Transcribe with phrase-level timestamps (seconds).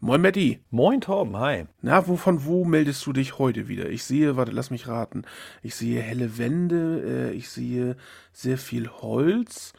[0.00, 0.60] Moin Matti.
[0.70, 1.64] Moin Torben, hi.
[1.80, 3.88] Na, wo von wo meldest du dich heute wieder?
[3.88, 5.22] Ich sehe, warte, lass mich raten.
[5.62, 7.96] Ich sehe helle Wände, äh, ich sehe
[8.32, 9.72] sehr viel Holz,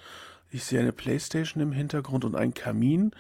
[0.50, 3.12] ich sehe eine Playstation im Hintergrund und einen Kamin.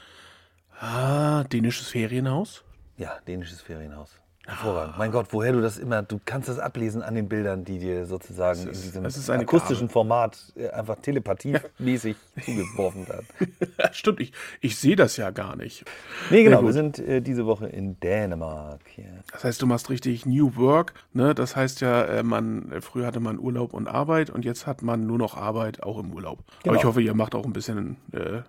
[0.80, 2.64] Ah, dänisches Ferienhaus?
[2.98, 4.20] Ja, dänisches Ferienhaus.
[4.48, 4.98] Hervorragend.
[4.98, 8.06] Mein Gott, woher du das immer, du kannst das ablesen an den Bildern, die dir
[8.06, 9.94] sozusagen ist- in diesem es ist eine akustischen Gabe.
[9.94, 12.16] Format äh, einfach telepathimäßig
[12.46, 13.26] zugeworfen werden.
[13.92, 15.84] Stimmt, ich, ich sehe das ja gar nicht.
[16.30, 19.24] Nee, genau, wir sind äh, diese Woche in Dänemark hier.
[19.32, 21.34] Das heißt, du machst richtig New Work, ne?
[21.34, 24.82] Das heißt ja, äh, man, äh, früher hatte man Urlaub und Arbeit und jetzt hat
[24.84, 26.40] man nur noch Arbeit auch im Urlaub.
[26.40, 26.76] Aber Genau.
[26.80, 28.42] ich hoffe, ihr macht auch ein bisschen äh,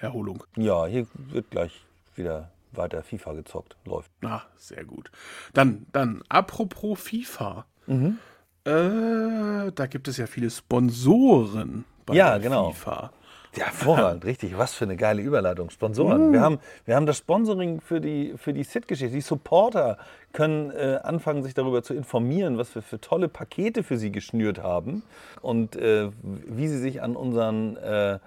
[0.00, 0.42] Erholung.
[0.56, 1.84] Ja, hier wird gleich
[2.16, 3.76] wieder weiter FIFA gezockt.
[3.84, 4.10] Läuft.
[4.24, 5.10] Ah, sehr gut.
[5.52, 7.66] Dann, dann, apropos FIFA.
[7.86, 8.18] Mhm.
[8.64, 12.70] Äh, da gibt es ja viele Sponsoren bei Ja, genau.
[12.72, 13.12] FIFA.
[13.56, 14.56] Ja, hervorragend, richtig.
[14.58, 15.70] Was für eine geile Überleitung.
[15.70, 16.32] Sponsoren.
[16.32, 19.14] Wir, haben, wir haben das Sponsoring für die, für die SIT-Geschichte.
[19.14, 19.98] Die Supporter
[20.32, 24.62] können äh, anfangen, sich darüber zu informieren, was wir für tolle Pakete für sie geschnürt
[24.62, 25.02] haben
[25.40, 27.76] und äh, wie sie sich an unseren.
[27.76, 28.18] Äh,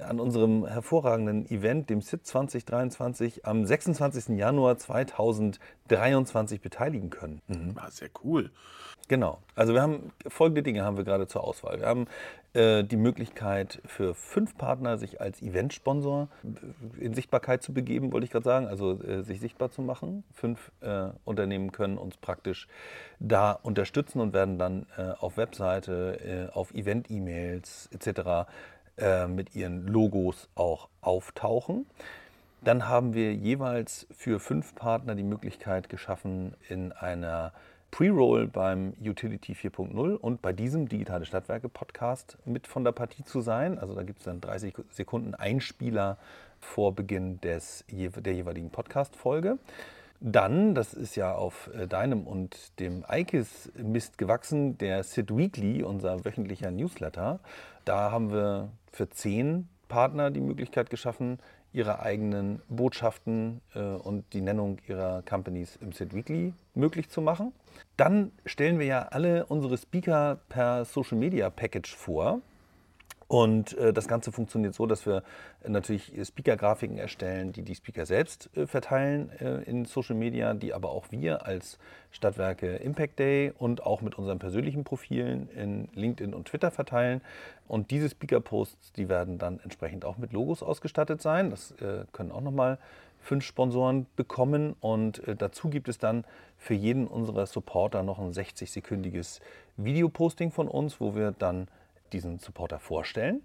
[0.00, 4.36] an unserem hervorragenden Event, dem SIT 2023, am 26.
[4.36, 7.40] Januar 2023 beteiligen können.
[7.76, 8.50] Ah, sehr cool.
[9.08, 9.38] Genau.
[9.54, 11.78] Also wir haben folgende Dinge haben wir gerade zur Auswahl.
[11.78, 12.06] Wir haben
[12.54, 16.28] äh, die Möglichkeit für fünf Partner sich als Eventsponsor
[16.98, 20.24] in Sichtbarkeit zu begeben, wollte ich gerade sagen, also äh, sich sichtbar zu machen.
[20.32, 22.66] Fünf äh, Unternehmen können uns praktisch
[23.20, 28.48] da unterstützen und werden dann äh, auf Webseite, äh, auf Event-E-Mails etc.
[28.96, 31.84] Äh, mit ihren Logos auch auftauchen.
[32.62, 37.52] Dann haben wir jeweils für fünf Partner die Möglichkeit geschaffen, in einer
[37.90, 43.40] Pre-Roll beim Utility 4.0 und bei diesem Digitale Stadtwerke Podcast mit von der Partie zu
[43.40, 43.80] sein.
[43.80, 46.16] Also da gibt es dann 30 Sekunden Einspieler
[46.60, 49.58] vor Beginn des, der jeweiligen Podcast-Folge.
[50.20, 55.82] Dann, das ist ja auf äh, deinem und dem Eikes Mist gewachsen, der Sid Weekly,
[55.82, 57.40] unser wöchentlicher Newsletter.
[57.84, 61.38] Da haben wir für zehn Partner die Möglichkeit geschaffen,
[61.74, 67.52] ihre eigenen Botschaften äh, und die Nennung ihrer Companies im Sid Weekly möglich zu machen.
[67.96, 72.40] Dann stellen wir ja alle unsere Speaker per Social Media Package vor.
[73.28, 75.22] Und äh, das Ganze funktioniert so, dass wir
[75.66, 80.90] natürlich Speaker-Grafiken erstellen, die die Speaker selbst äh, verteilen äh, in Social Media, die aber
[80.90, 81.78] auch wir als
[82.10, 87.22] Stadtwerke Impact Day und auch mit unseren persönlichen Profilen in LinkedIn und Twitter verteilen.
[87.66, 91.50] Und diese Speaker-Posts, die werden dann entsprechend auch mit Logos ausgestattet sein.
[91.50, 92.78] Das äh, können auch nochmal
[93.20, 94.76] fünf Sponsoren bekommen.
[94.80, 96.24] Und äh, dazu gibt es dann
[96.58, 99.40] für jeden unserer Supporter noch ein 60-sekündiges
[99.76, 101.68] Videoposting von uns, wo wir dann
[102.12, 103.42] diesen Supporter vorstellen.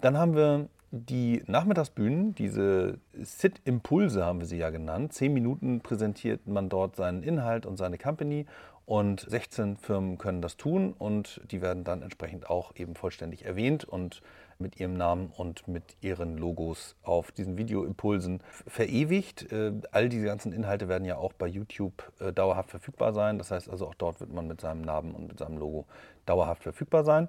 [0.00, 5.12] Dann haben wir die Nachmittagsbühnen, diese Sit-Impulse haben wir sie ja genannt.
[5.12, 8.46] Zehn Minuten präsentiert man dort seinen Inhalt und seine Company
[8.86, 13.84] und 16 Firmen können das tun und die werden dann entsprechend auch eben vollständig erwähnt
[13.84, 14.22] und
[14.58, 19.52] mit ihrem Namen und mit ihren Logos auf diesen Videoimpulsen verewigt.
[19.52, 23.36] Äh, All diese ganzen Inhalte werden ja auch bei YouTube äh, dauerhaft verfügbar sein.
[23.36, 25.86] Das heißt also auch dort wird man mit seinem Namen und mit seinem Logo
[26.24, 27.28] dauerhaft verfügbar sein.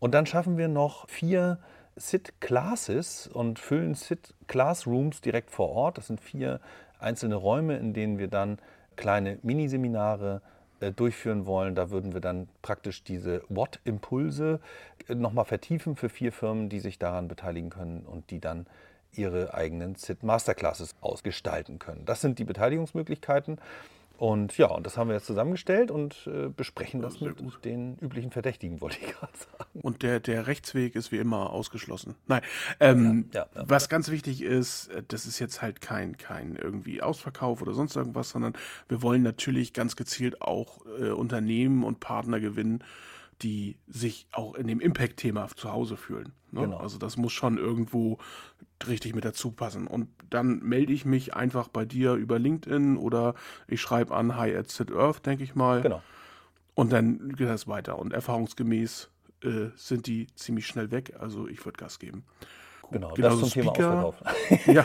[0.00, 1.58] Und dann schaffen wir noch vier
[1.96, 5.98] SIT-Classes und füllen SIT-Classrooms direkt vor Ort.
[5.98, 6.60] Das sind vier
[7.00, 8.58] einzelne Räume, in denen wir dann
[8.96, 10.42] kleine Miniseminare
[10.80, 11.74] äh, durchführen wollen.
[11.74, 14.60] Da würden wir dann praktisch diese What-Impulse
[15.08, 18.66] nochmal vertiefen für vier Firmen, die sich daran beteiligen können und die dann
[19.12, 22.04] ihre eigenen SIT Masterclasses ausgestalten können.
[22.04, 23.58] Das sind die Beteiligungsmöglichkeiten.
[24.18, 27.96] Und ja, und das haben wir jetzt zusammengestellt und äh, besprechen das sehr mit den
[27.98, 29.80] üblichen Verdächtigen, wollte ich gerade sagen.
[29.80, 32.16] Und der, der Rechtsweg ist wie immer ausgeschlossen.
[32.26, 32.42] Nein,
[32.80, 33.68] ähm, Ja, ja, ja.
[33.68, 37.94] was ganz wichtig ist, äh, das ist jetzt halt kein, kein irgendwie Ausverkauf oder sonst
[37.94, 38.54] irgendwas, sondern
[38.88, 42.82] wir wollen natürlich ganz gezielt auch äh, Unternehmen und Partner gewinnen,
[43.42, 46.32] die sich auch in dem Impact-Thema zu Hause fühlen.
[46.50, 46.62] Ne?
[46.62, 46.78] Genau.
[46.78, 48.18] Also das muss schon irgendwo
[48.86, 49.86] richtig mit dazu passen.
[49.86, 53.34] Und dann melde ich mich einfach bei dir über LinkedIn oder
[53.66, 55.82] ich schreibe an hi at Sid Earth, denke ich mal.
[55.82, 56.02] Genau.
[56.74, 57.98] Und dann geht das weiter.
[57.98, 59.10] Und erfahrungsgemäß
[59.42, 61.14] äh, sind die ziemlich schnell weg.
[61.18, 62.24] Also ich würde Gas geben.
[62.90, 64.04] Genau, Genauso das zum Thema Speaker.
[64.04, 64.66] Ausverkauf.
[64.66, 64.84] Ja.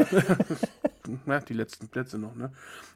[1.26, 2.52] Na, die letzten Plätze noch, ne?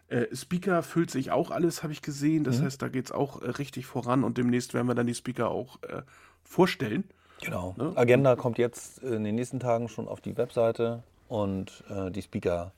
[0.07, 2.39] Äh, Speaker füllt sich auch alles, habe ich gesehen.
[2.39, 2.45] Mhm.
[2.45, 5.15] Das heißt, da geht es auch äh, richtig voran und demnächst werden wir dann die
[5.15, 6.03] Speaker auch äh,
[6.43, 7.03] vorstellen.
[7.41, 7.75] Genau.
[7.77, 7.93] Ne?
[7.95, 12.71] Agenda kommt jetzt in den nächsten Tagen schon auf die Webseite und äh, die Speaker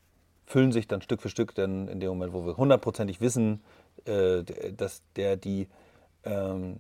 [0.46, 3.62] füllen sich dann Stück für Stück, denn in dem Moment, wo wir hundertprozentig wissen,
[4.06, 4.44] äh,
[4.76, 5.68] dass der die
[6.24, 6.80] ähm,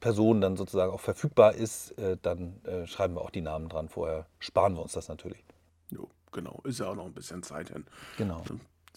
[0.00, 3.88] Person dann sozusagen auch verfügbar ist, äh, dann äh, schreiben wir auch die Namen dran.
[3.88, 5.42] Vorher sparen wir uns das natürlich.
[5.90, 6.08] Jo.
[6.30, 6.60] genau.
[6.64, 7.84] Ist ja auch noch ein bisschen Zeit hin.
[8.16, 8.42] Genau.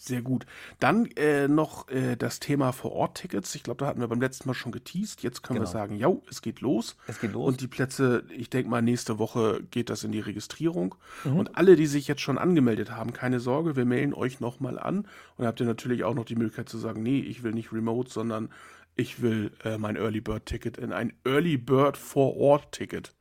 [0.04, 0.46] Sehr gut.
[0.80, 3.54] Dann äh, noch äh, das Thema Vor-Ort-Tickets.
[3.54, 5.22] Ich glaube, da hatten wir beim letzten Mal schon geteased.
[5.22, 5.70] Jetzt können wir Genau.
[5.72, 6.96] sagen, ja, es geht los.
[7.06, 7.46] Es geht los.
[7.46, 10.96] Und die Plätze, ich denke mal, nächste Woche geht das in die Registrierung.
[11.22, 11.36] Mhm.
[11.36, 15.06] Und alle, die sich jetzt schon angemeldet haben, keine Sorge, wir melden euch nochmal an.
[15.36, 18.10] Und habt ihr natürlich auch noch die Möglichkeit zu sagen, nee, ich will nicht remote,
[18.10, 18.50] sondern
[18.96, 23.14] ich will äh, mein Early Bird Ticket in ein Early Bird Vor-Ort-Ticket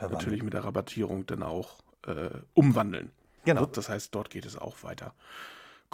[0.00, 3.10] natürlich mit der Rabattierung dann auch äh, umwandeln.
[3.44, 3.66] Genau.
[3.66, 5.12] Das heißt, dort geht es auch weiter.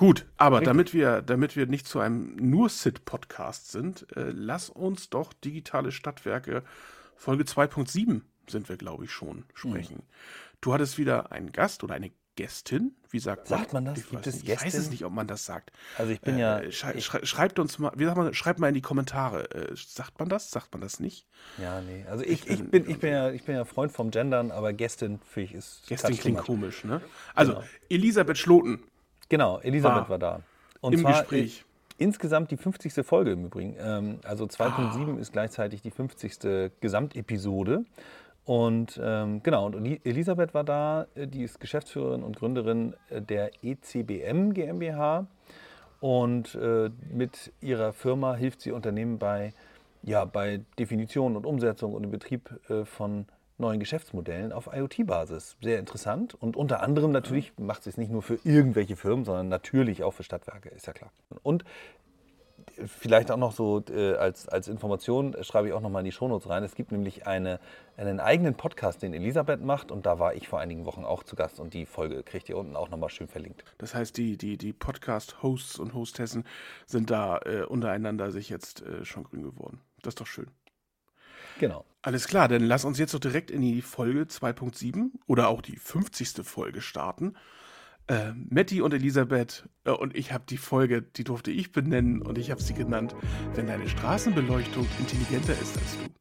[0.00, 5.11] Gut, aber damit wir, damit wir nicht zu einem nur Sit-Podcast sind, äh, lass uns
[5.11, 6.62] doch digitale Stadtwerke
[7.17, 10.02] Folge 2.7 sind wir, glaube ich, schon sprechen.
[10.62, 13.99] Du hattest wieder einen Gast oder eine Gästin, wie sagt, Sagt man das?
[13.99, 14.49] Ich, Gibt weiß, es nicht.
[14.49, 15.70] ich weiß es nicht, ob man das sagt.
[15.99, 18.69] Also ich bin ja, Äh, schrei, schrei, schreibt uns mal, wie sagt man, schreibt mal
[18.69, 19.50] in die Kommentare.
[19.50, 20.50] Äh, sagt man das?
[20.50, 21.26] Sagt man das nicht?
[21.58, 22.06] ja, nee.
[22.08, 24.50] Also ich, Ich ich, bin- bin, ich, bin ja, ich bin ja Freund vom Gendern,
[24.50, 27.03] aber Gästin finde ich ist Gästin klingt komisch, ne?
[27.35, 27.64] Also, Genau.
[27.91, 28.82] Elisabeth Schloten
[29.31, 30.41] Genau, Elisabeth War war, da.
[30.82, 31.65] Und im zwar Gespräch.
[31.99, 33.03] äh, insgesamt die 50.
[33.06, 33.77] Folge im Übrigen.
[33.81, 35.21] Ähm, also 2.7 Ah.
[35.21, 36.71] ist gleichzeitig die 50.
[36.81, 37.85] Gesamtepisode.
[38.44, 43.23] Und ähm, genau, und Eli- Elisabeth war da, äh, die ist Geschäftsführerin und Gründerin äh,
[43.23, 45.27] der ECBM GmbH.
[46.00, 49.53] Und äh, mit ihrer Firma hilft sie Unternehmen bei,
[50.03, 53.27] ja, bei Definition und Umsetzung und im Betrieb äh, von
[53.60, 55.56] neuen Geschäftsmodellen auf IoT-Basis.
[55.62, 56.34] Sehr interessant.
[56.34, 60.12] Und unter anderem natürlich macht sie es nicht nur für irgendwelche Firmen, sondern natürlich auch
[60.12, 61.12] für Stadtwerke, ist ja klar.
[61.42, 61.64] Und
[62.86, 66.12] vielleicht auch noch so äh, als, als Information schreibe ich auch noch mal in die
[66.12, 66.62] Shownotes rein.
[66.62, 67.60] Es gibt nämlich eine,
[67.96, 71.36] einen eigenen Podcast, den Elisabeth macht und da war ich vor einigen Wochen auch zu
[71.36, 73.64] Gast und die Folge kriegt ihr unten auch noch mal schön verlinkt.
[73.78, 76.44] Das heißt, die, die, die Podcast-Hosts und Hostessen
[76.86, 79.80] sind da äh, untereinander sich jetzt äh, schon grün geworden.
[80.02, 80.46] Das ist doch schön.
[81.60, 81.84] Genau.
[82.00, 85.76] Alles klar, dann lass uns jetzt doch direkt in die Folge 2.7 oder auch die
[85.76, 86.42] 50.
[86.42, 87.34] Folge starten.
[88.06, 92.38] Äh, Matti und Elisabeth äh, und ich habe die Folge, die durfte ich benennen und
[92.38, 93.14] ich habe sie genannt,
[93.54, 96.19] wenn deine Straßenbeleuchtung intelligenter ist als du.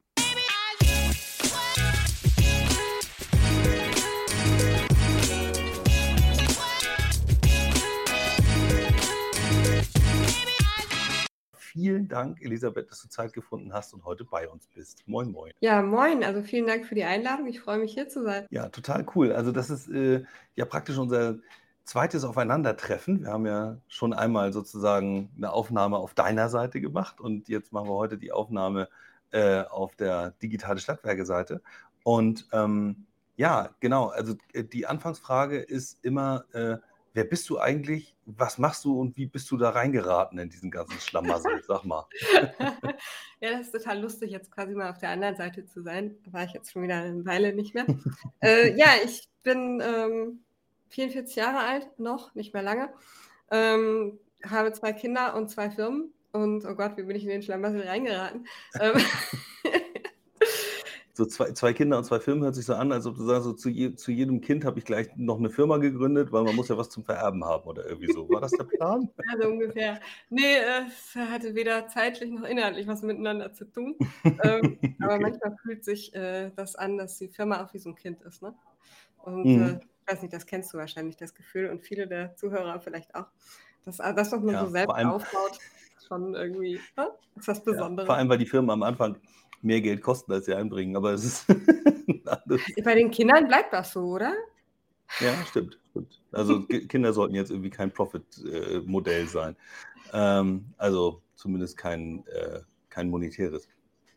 [11.80, 15.02] Vielen Dank, Elisabeth, dass du Zeit gefunden hast und heute bei uns bist.
[15.08, 15.54] Moin, moin.
[15.62, 16.26] Ja, moin.
[16.26, 17.48] Also vielen Dank für die Einladung.
[17.48, 18.46] Ich freue mich hier zu sein.
[18.50, 19.32] Ja, total cool.
[19.32, 21.38] Also das ist äh, ja praktisch unser
[21.86, 23.22] zweites Aufeinandertreffen.
[23.22, 27.88] Wir haben ja schon einmal sozusagen eine Aufnahme auf deiner Seite gemacht und jetzt machen
[27.88, 28.90] wir heute die Aufnahme
[29.32, 31.62] äh, auf der digitale Stadtwerke-Seite.
[32.04, 33.06] Und ähm,
[33.38, 34.08] ja, genau.
[34.08, 36.76] Also äh, die Anfangsfrage ist immer, äh,
[37.20, 38.16] wer bist du eigentlich?
[38.26, 41.62] Was machst du und wie bist du da reingeraten in diesen ganzen Schlamassel?
[41.68, 42.06] Sag mal.
[43.42, 46.16] ja, das ist total lustig, jetzt quasi mal auf der anderen Seite zu sein.
[46.24, 47.86] Da war ich jetzt schon wieder eine Weile nicht mehr.
[48.42, 50.40] äh, ja, ich bin ähm,
[50.92, 52.90] 44 Jahre alt, noch, nicht mehr lange.
[53.52, 54.18] Ähm,
[54.50, 56.14] habe zwei Kinder und zwei Firmen.
[56.32, 58.48] Und oh Gott, wie bin ich in den Schlamassel reingeraten?
[61.20, 63.44] So zwei, zwei Kinder und zwei Firmen hört sich so an, als ob du sagst,
[63.44, 66.56] so zu, je, zu jedem Kind habe ich gleich noch eine Firma gegründet, weil man
[66.56, 68.30] muss ja was zum Vererben haben oder irgendwie so.
[68.30, 69.10] War das der Plan?
[69.30, 70.00] Also ungefähr.
[70.30, 73.98] Nee, äh, es hatte weder zeitlich noch inhaltlich was miteinander zu tun.
[74.42, 75.24] ähm, aber Okay.
[75.24, 78.42] manchmal fühlt sich äh, das an, dass die Firma auch wie so ein Kind ist.
[78.42, 78.54] Ne?
[79.18, 79.62] Und Mhm.
[79.62, 83.14] äh, ich weiß nicht, das kennst du wahrscheinlich, das Gefühl und viele der Zuhörer vielleicht
[83.14, 83.28] auch.
[83.84, 85.60] Dass äh, das, was man Ja, so selbst allem- aufbaut,
[86.08, 87.02] schon irgendwie äh,
[87.36, 88.08] ist was Ja, Besonderes.
[88.08, 89.18] vor allem, weil die Firmen am Anfang
[89.62, 90.96] mehr Geld kosten, als sie einbringen.
[90.96, 91.46] Aber es ist.
[92.84, 94.34] Bei den Kindern bleibt das so, oder?
[95.20, 95.80] Ja, stimmt.
[95.90, 96.22] stimmt.
[96.32, 99.56] Also Ki- Kinder sollten jetzt irgendwie kein Profit-Modell sein.
[100.14, 103.68] Ähm, also zumindest kein, äh, kein monetäres.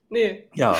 [0.09, 0.49] Nee.
[0.55, 0.77] Ja.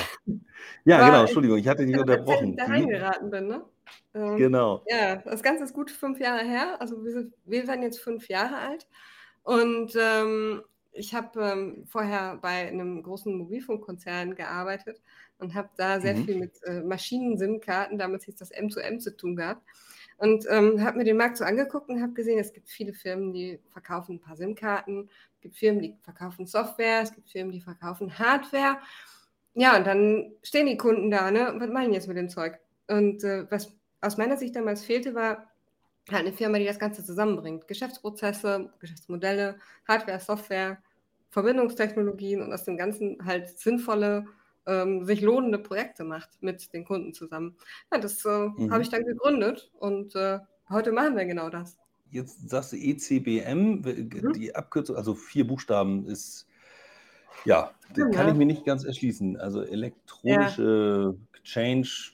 [0.85, 2.51] Ja, Aber genau, Entschuldigung, ich hatte dich unterbrochen.
[2.51, 3.65] ich da reingeraten bin, ne?
[4.13, 4.83] Ähm, Genau.
[4.87, 6.79] Ja, das Ganze ist gut fünf Jahre her.
[6.79, 8.87] Also wir, sind, wir werden jetzt fünf Jahre alt.
[9.41, 10.61] Und ähm,
[10.93, 15.01] ich habe ähm, vorher bei einem großen Mobilfunkkonzern gearbeitet
[15.39, 16.25] und habe da sehr Mhm.
[16.25, 19.61] viel mit äh, Maschinen-SIM-Karten, damals hieß das M2M, zu tun gehabt.
[20.17, 23.33] Und ähm, habe mir den Markt so angeguckt und habe gesehen, es gibt viele Firmen,
[23.33, 27.61] die verkaufen ein paar SIM-Karten, es gibt Firmen, die verkaufen Software, es gibt Firmen, die
[27.61, 28.77] verkaufen Hardware.
[29.55, 31.51] Ja, und dann stehen die Kunden da, ne?
[31.51, 32.59] Und was machen die jetzt mit dem Zeug?
[32.87, 35.52] Und äh, was aus meiner Sicht damals fehlte, war
[36.11, 37.67] halt eine Firma, die das Ganze zusammenbringt.
[37.67, 40.81] Geschäftsprozesse, Geschäftsmodelle, Hardware, Software,
[41.29, 44.25] Verbindungstechnologien und aus dem Ganzen halt sinnvolle,
[44.65, 47.57] ähm, sich lohnende Projekte macht mit den Kunden zusammen.
[47.91, 48.69] Ja, das äh, Mhm.
[48.69, 51.77] habe ich dann gegründet und äh, heute machen wir genau das.
[52.09, 53.81] Jetzt sagst du ECBM,
[54.21, 54.33] Mhm.
[54.33, 56.47] die Abkürzung, also vier Buchstaben ist,
[57.45, 58.29] ja, das Stimmt, kann ja.
[58.29, 59.37] ich mir nicht ganz erschließen.
[59.37, 62.13] Also elektronische Change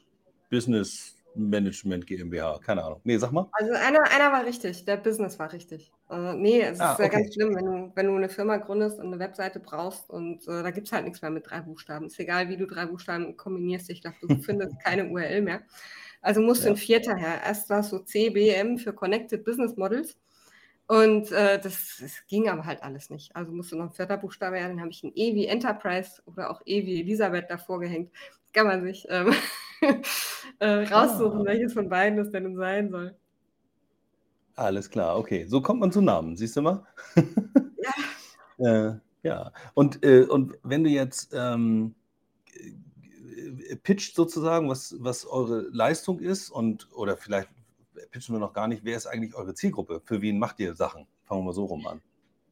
[0.50, 3.02] Business Management GmbH, keine Ahnung.
[3.04, 3.50] Nee, sag mal.
[3.52, 5.92] Also einer, einer war richtig, der Business war richtig.
[6.10, 7.10] Äh, nee, es Ah, ist ja okay.
[7.10, 10.64] ganz schlimm, wenn du, wenn du eine Firma gründest und eine Webseite brauchst und äh,
[10.64, 12.08] da gibt es halt nichts mehr mit drei Buchstaben.
[12.08, 15.62] Ist egal, wie du drei Buchstaben kombinierst, ich glaube, du findest keine URL mehr.
[16.22, 16.72] Also musste Ja.
[16.72, 17.42] ein vierter her.
[17.46, 20.18] Erst war es so CBM für Connected Business Models.
[20.88, 23.36] Und äh, das, das ging aber halt alles nicht.
[23.36, 24.68] Also musste noch ein vierter Buchstabe her.
[24.70, 28.12] Dann habe ich ein E wie Enterprise oder auch E wie Elisabeth davor gehängt.
[28.46, 29.32] Das kann man sich ähm,
[30.60, 31.46] äh, raussuchen, Ah.
[31.46, 33.16] welches von beiden das denn sein soll.
[34.56, 35.46] Alles klar, okay.
[35.48, 36.86] So kommt man zu Namen, siehst du mal?
[37.82, 37.92] Ja.
[38.62, 39.54] Äh, ja.
[39.74, 41.96] Und, äh, und wenn du jetzt ähm,
[43.70, 47.48] äh, pitcht sozusagen, was, was eure Leistung ist und oder vielleicht
[48.12, 50.02] pitchen wir noch gar nicht, wer ist eigentlich eure Zielgruppe?
[50.04, 51.08] Für wen macht ihr Sachen?
[51.24, 52.02] Fangen wir mal so rum an.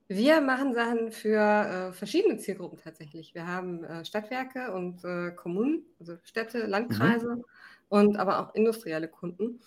[0.10, 3.36] Wir machen Sachen für äh, verschiedene Zielgruppen tatsächlich.
[3.36, 7.44] Wir haben äh, Stadtwerke und äh, Kommunen, also Städte, Landkreise
[7.90, 9.60] und aber auch industrielle Kunden.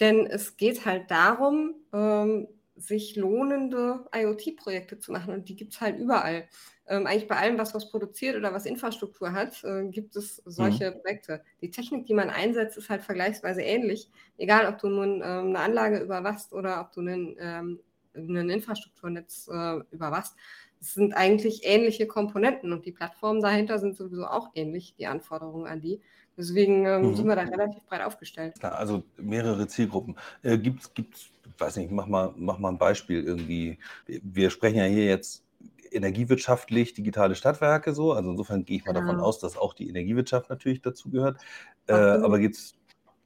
[0.00, 5.80] Denn es geht halt darum, ähm, sich lohnende IoT-Projekte zu machen und die gibt es
[5.80, 6.48] halt überall.
[6.86, 10.92] Ähm, eigentlich bei allem, was was produziert oder was Infrastruktur hat, äh, gibt es solche
[10.92, 11.42] Projekte.
[11.60, 14.10] Die Technik, die man einsetzt, ist halt vergleichsweise ähnlich.
[14.38, 17.80] Egal, ob du nun ähm, eine Anlage überwachst oder ob du einen, ähm,
[18.14, 20.34] ein Infrastrukturnetz äh, überwachst.
[20.80, 25.66] Es sind eigentlich ähnliche Komponenten und die Plattformen dahinter sind sowieso auch ähnlich, die Anforderungen
[25.66, 26.00] an die.
[26.36, 27.16] Deswegen ähm, Mhm.
[27.16, 28.58] sind wir da relativ breit aufgestellt.
[28.58, 30.16] Klar, also mehrere Zielgruppen.
[30.42, 33.78] Äh, gibt's, gibt's, weiß nicht, mach mal, mach mal ein Beispiel irgendwie.
[34.06, 35.44] Wir sprechen ja hier jetzt
[35.92, 38.12] energiewirtschaftlich, digitale Stadtwerke so.
[38.12, 39.24] Also insofern gehe ich mal davon Genau.
[39.24, 41.40] aus, dass auch die Energiewirtschaft natürlich dazugehört.
[41.86, 42.24] Äh, Absolut.
[42.24, 42.74] aber gibt's,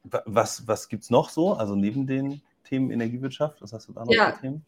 [0.04, 1.54] wa- was, was gibt es noch so?
[1.54, 4.32] Also neben den Themen Energiewirtschaft, was hast du da noch Ja.
[4.32, 4.64] für Themen?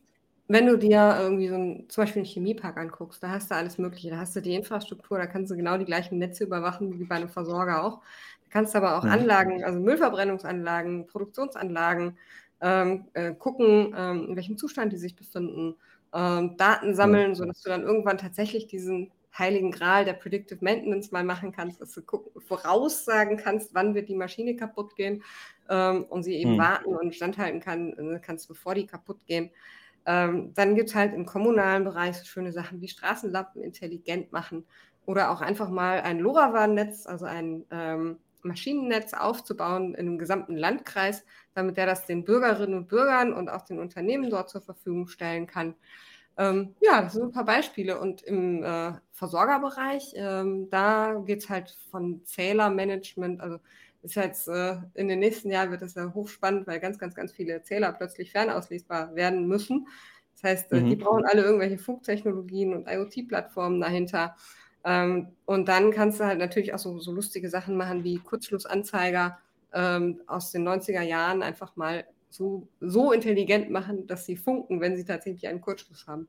[0.52, 3.78] Wenn du dir irgendwie so ein, zum Beispiel einen Chemiepark anguckst, da hast du alles
[3.78, 4.10] Mögliche.
[4.10, 7.14] Da hast du die Infrastruktur, da kannst du genau die gleichen Netze überwachen wie bei
[7.16, 8.00] einem Versorger auch.
[8.00, 9.06] Da kannst du aber auch Mhm.
[9.06, 12.18] Anlagen, also Müllverbrennungsanlagen, Produktionsanlagen,
[12.60, 15.76] ähm, äh, gucken, ähm, in welchem Zustand die sich befinden,
[16.12, 21.22] ähm, Daten sammeln, sodass du dann irgendwann tatsächlich diesen heiligen Gral der Predictive Maintenance mal
[21.22, 25.22] machen kannst, dass du gucken, voraussagen kannst, wann wird die Maschine kaputt gehen
[25.68, 26.58] ähm, und sie eben Mhm.
[26.58, 29.50] warten und standhalten kann, äh, kannst, bevor die kaputt gehen.
[30.10, 34.66] Ähm, dann gibt es halt im kommunalen Bereich so schöne Sachen wie Straßenlampen intelligent machen
[35.06, 41.24] oder auch einfach mal ein LoRaWAN-Netz, also ein ähm, Maschinennetz aufzubauen in einem gesamten Landkreis,
[41.54, 45.46] damit der das den Bürgerinnen und Bürgern und auch den Unternehmen dort zur Verfügung stellen
[45.46, 45.76] kann.
[46.36, 48.00] Ähm, ja, das sind ein paar Beispiele.
[48.00, 53.60] Und im äh, Versorgerbereich, ähm, da geht es halt von Zählermanagement, also
[54.02, 57.32] ist jetzt äh, in den nächsten Jahren wird das ja hochspannend, weil ganz, ganz, ganz
[57.32, 59.86] viele Zähler plötzlich fernauslesbar werden müssen.
[60.34, 60.96] Das heißt, äh, die Mhm.
[60.96, 64.36] brauchen alle irgendwelche Funktechnologien und IoT-Plattformen dahinter.
[64.84, 69.38] Ähm, und dann kannst du halt natürlich auch so, so lustige Sachen machen wie Kurzschlussanzeiger
[69.72, 74.96] ähm, aus den 90er Jahren einfach mal so, so intelligent machen, dass sie funken, wenn
[74.96, 76.28] sie tatsächlich einen Kurzschluss haben.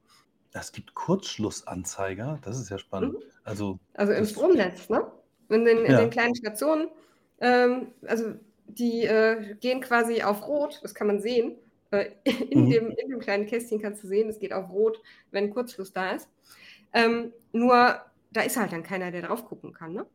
[0.54, 3.26] Es gibt Kurzschlussanzeiger, das ist ja spannend.
[3.44, 5.12] Also, Also im Stromnetz, ne?
[5.50, 5.98] In den, in Ja.
[5.98, 6.90] den kleinen Stationen,
[7.42, 8.34] ähm, also
[8.68, 11.56] die äh, gehen quasi auf Rot, das kann man sehen.
[11.92, 12.70] Äh, in, Mhm.
[12.70, 16.12] dem, in dem kleinen Kästchen kannst du sehen, es geht auf Rot, wenn Kurzschluss da
[16.12, 16.30] ist.
[16.94, 18.00] Ähm, nur
[18.32, 20.06] da ist halt dann keiner, der drauf gucken kann, ne?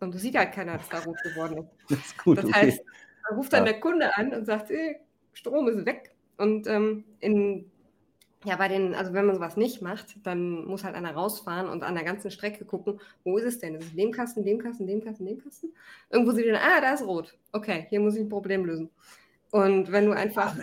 [0.00, 1.68] Und das sieht halt keiner, dass da rot geworden ist.
[1.90, 2.54] das ist gut, Das okay.
[2.54, 2.82] heißt,
[3.28, 3.72] da ruft dann Ja.
[3.72, 4.72] der Kunde an und sagt,
[5.34, 6.14] Strom ist weg.
[6.38, 7.70] Und ähm, in,
[8.44, 11.82] ja, bei den, also wenn man sowas nicht macht, dann muss halt einer rausfahren und
[11.82, 13.74] an der ganzen Strecke gucken, wo ist es denn?
[13.74, 15.74] Ist es dem Kasten, dem Kasten, dem Kasten, dem Kasten?
[16.10, 17.36] Irgendwo sieht man, ah, da ist rot.
[17.52, 18.90] Okay, hier muss ich ein Problem lösen.
[19.50, 20.56] Und wenn du einfach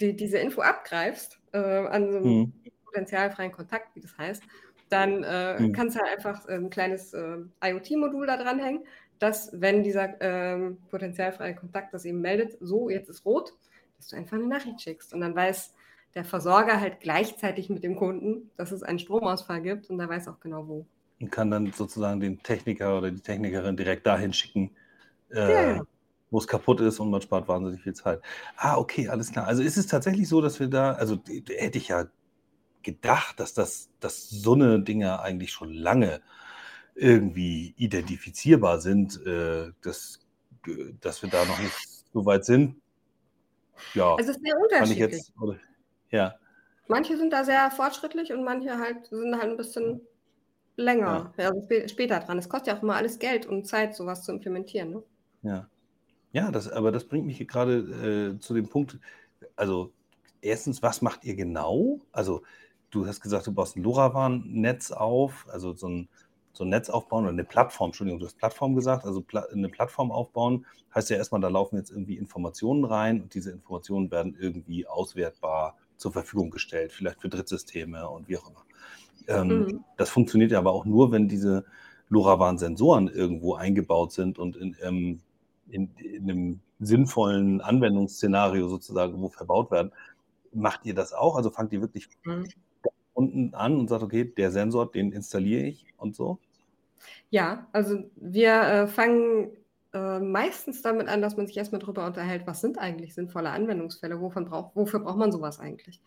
[0.00, 2.52] die, diese Info abgreifst, äh, an so einem Mhm.
[2.84, 4.42] potenzialfreien Kontakt, wie das heißt,
[4.88, 5.72] dann äh, Mhm.
[5.72, 8.84] kannst du halt einfach ein kleines äh, IoT-Modul da dranhängen,
[9.18, 13.52] dass, wenn dieser ähm, potenzialfreie Kontakt das eben meldet, so, jetzt ist rot,
[13.96, 15.12] dass du einfach eine Nachricht schickst.
[15.12, 15.74] Und dann weiß
[16.14, 20.28] der Versorger halt gleichzeitig mit dem Kunden, dass es einen Stromausfall gibt und der weiß
[20.28, 20.86] auch genau wo.
[21.20, 24.70] und kann dann sozusagen den Techniker oder die Technikerin direkt dahin schicken,
[25.30, 25.82] äh, ja.
[26.30, 28.20] wo es kaputt ist und man spart wahnsinnig viel Zeit.
[28.56, 29.46] Ah, okay, alles klar.
[29.46, 32.06] Also ist es tatsächlich so, dass wir da, also hätte ich ja
[32.82, 36.20] gedacht, dass das, dass so eine Dinge eigentlich schon lange
[36.94, 40.20] irgendwie identifizierbar sind, äh, dass,
[41.00, 41.72] dass wir da noch nicht
[42.12, 42.80] so weit sind.
[43.94, 44.98] Ja, Also es ist sehr unterschiedlich.
[44.98, 45.56] jetzt, oder,
[46.10, 46.34] ja,
[46.90, 50.00] Manche sind da sehr fortschrittlich und manche halt sind halt ein bisschen
[50.74, 51.48] länger, ja.
[51.48, 52.36] also spä später dran.
[52.36, 54.90] Es kostet ja auch immer alles Geld und Zeit, sowas zu implementieren.
[54.90, 55.02] Ne?
[55.42, 55.68] Ja.
[56.32, 58.98] Ja, das, aber das bringt mich gerade äh, zu dem Punkt,
[59.54, 59.92] also
[60.40, 62.00] erstens, was macht ihr genau?
[62.10, 62.42] Also
[62.90, 66.08] du hast gesagt, du baust ein LoRaWAN-Netz auf, also so ein,
[66.52, 70.10] so ein Netz aufbauen oder eine Plattform, Entschuldigung, du hast Plattform gesagt, also eine Plattform
[70.10, 74.88] aufbauen, heißt ja erstmal, da laufen jetzt irgendwie Informationen rein und diese Informationen werden irgendwie
[74.88, 78.64] auswertbar zur Verfügung gestellt, vielleicht für Drittsysteme und wie auch immer.
[79.28, 79.84] Ähm, mhm.
[79.96, 81.64] Das funktioniert ja aber auch nur, wenn diese
[82.08, 85.20] LoRaWAN-Sensoren irgendwo eingebaut sind und in, ähm,
[85.68, 89.92] in, in, einem sinnvollen Anwendungsszenario sozusagen wo verbaut werden.
[90.52, 91.36] Macht ihr das auch?
[91.36, 92.48] Also fangt ihr wirklich mhm.
[93.12, 96.38] unten an und sagt, okay, der Sensor, den installiere ich und so?
[97.28, 99.50] Ja, also wir äh, fangen
[99.92, 104.20] äh, meistens damit an, dass man sich erstmal darüber unterhält, was sind eigentlich sinnvolle Anwendungsfälle,
[104.20, 106.00] wovon brauch, wofür braucht man sowas eigentlich?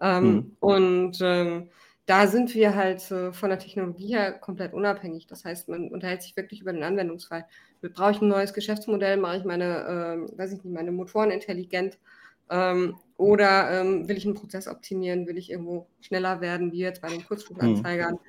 [0.00, 0.56] Ähm, mhm.
[0.60, 1.68] Und ähm,
[2.06, 5.26] da sind wir halt äh, von der Technologie her komplett unabhängig.
[5.26, 7.44] Das heißt, man unterhält sich wirklich über den Anwendungsfall.
[7.82, 9.18] Brauche ich ein neues Geschäftsmodell?
[9.18, 11.98] Mache ich meine, äh, weiß ich nicht, meine Motoren intelligent?
[12.48, 15.26] Ähm, oder ähm, will ich einen Prozess optimieren?
[15.26, 18.14] Will ich irgendwo schneller werden, wie jetzt bei den Kurzfluganzeigern?
[18.14, 18.20] Mhm.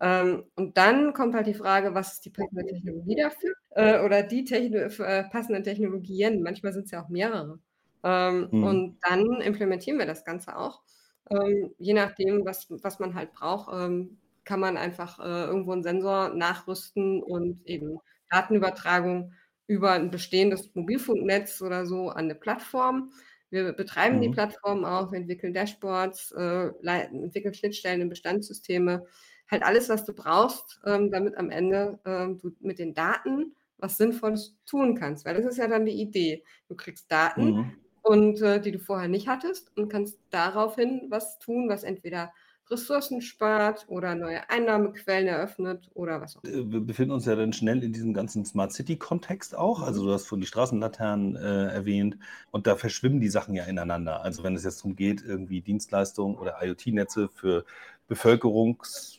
[0.00, 3.54] Ähm, und dann kommt halt die Frage, was ist die passende Technologie dafür?
[3.70, 6.42] Äh, oder die Techno äh, passenden Technologien.
[6.42, 7.58] Manchmal sind es ja auch mehrere.
[8.02, 8.64] Mhm.
[8.64, 10.82] Und dann implementieren wir das Ganze auch.
[11.30, 15.82] Ähm, je nachdem, was, was man halt braucht, ähm, kann man einfach äh, irgendwo einen
[15.82, 17.98] Sensor nachrüsten und eben
[18.30, 19.32] Datenübertragung
[19.66, 23.12] über ein bestehendes Mobilfunknetz oder so an eine Plattform.
[23.50, 24.22] Wir betreiben mhm.
[24.22, 29.04] die Plattform auch, wir entwickeln Dashboards, entwickeln Schnittstellen in Bestandssysteme.
[29.50, 33.96] Halt alles, was du brauchst, ähm, damit am Ende ähm, du mit den Daten was
[33.96, 35.24] Sinnvolles tun kannst.
[35.24, 36.42] Weil das ist ja dann die Idee.
[36.68, 37.76] Du kriegst Daten, mhm
[38.08, 42.32] und äh, die du vorher nicht hattest und kannst daraufhin was tun, was entweder
[42.70, 46.54] Ressourcen spart oder neue Einnahmequellen eröffnet oder was auch immer.
[46.54, 49.82] Äh, wir befinden uns ja dann schnell in diesem ganzen Smart City-Kontext auch.
[49.82, 52.18] Also du hast vorhin die Straßenlaternen äh, erwähnt
[52.50, 54.22] und da verschwimmen die Sachen ja ineinander.
[54.22, 57.64] Also wenn es jetzt darum geht, irgendwie Dienstleistungen oder IoT-Netze für
[58.08, 59.17] Bevölkerungs-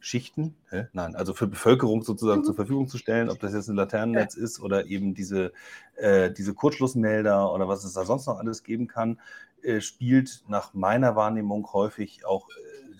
[0.00, 0.86] Schichten, hä?
[0.92, 2.44] nein, also für Bevölkerung sozusagen mhm.
[2.44, 4.44] zur Verfügung zu stellen, ob das jetzt ein Laternennetz ja.
[4.44, 5.52] ist oder eben diese,
[5.96, 9.20] äh, diese Kurzschlussmelder oder was es da sonst noch alles geben kann,
[9.62, 12.52] äh, spielt nach meiner Wahrnehmung häufig auch äh,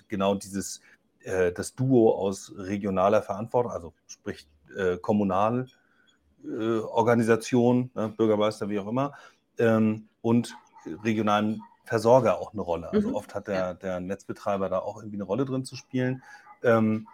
[0.08, 0.80] genau dieses,
[1.22, 8.88] äh, das Duo aus regionaler Verantwortung, also sprich äh, Kommunalorganisation, äh, ne, Bürgermeister, wie auch
[8.88, 9.12] immer,
[9.58, 10.56] ähm, und
[11.04, 12.92] regionalen Versorger auch eine Rolle.
[12.92, 13.14] Also mhm.
[13.14, 16.22] oft hat der, der Netzbetreiber da auch irgendwie eine Rolle drin zu spielen.
[16.62, 17.06] Ähm,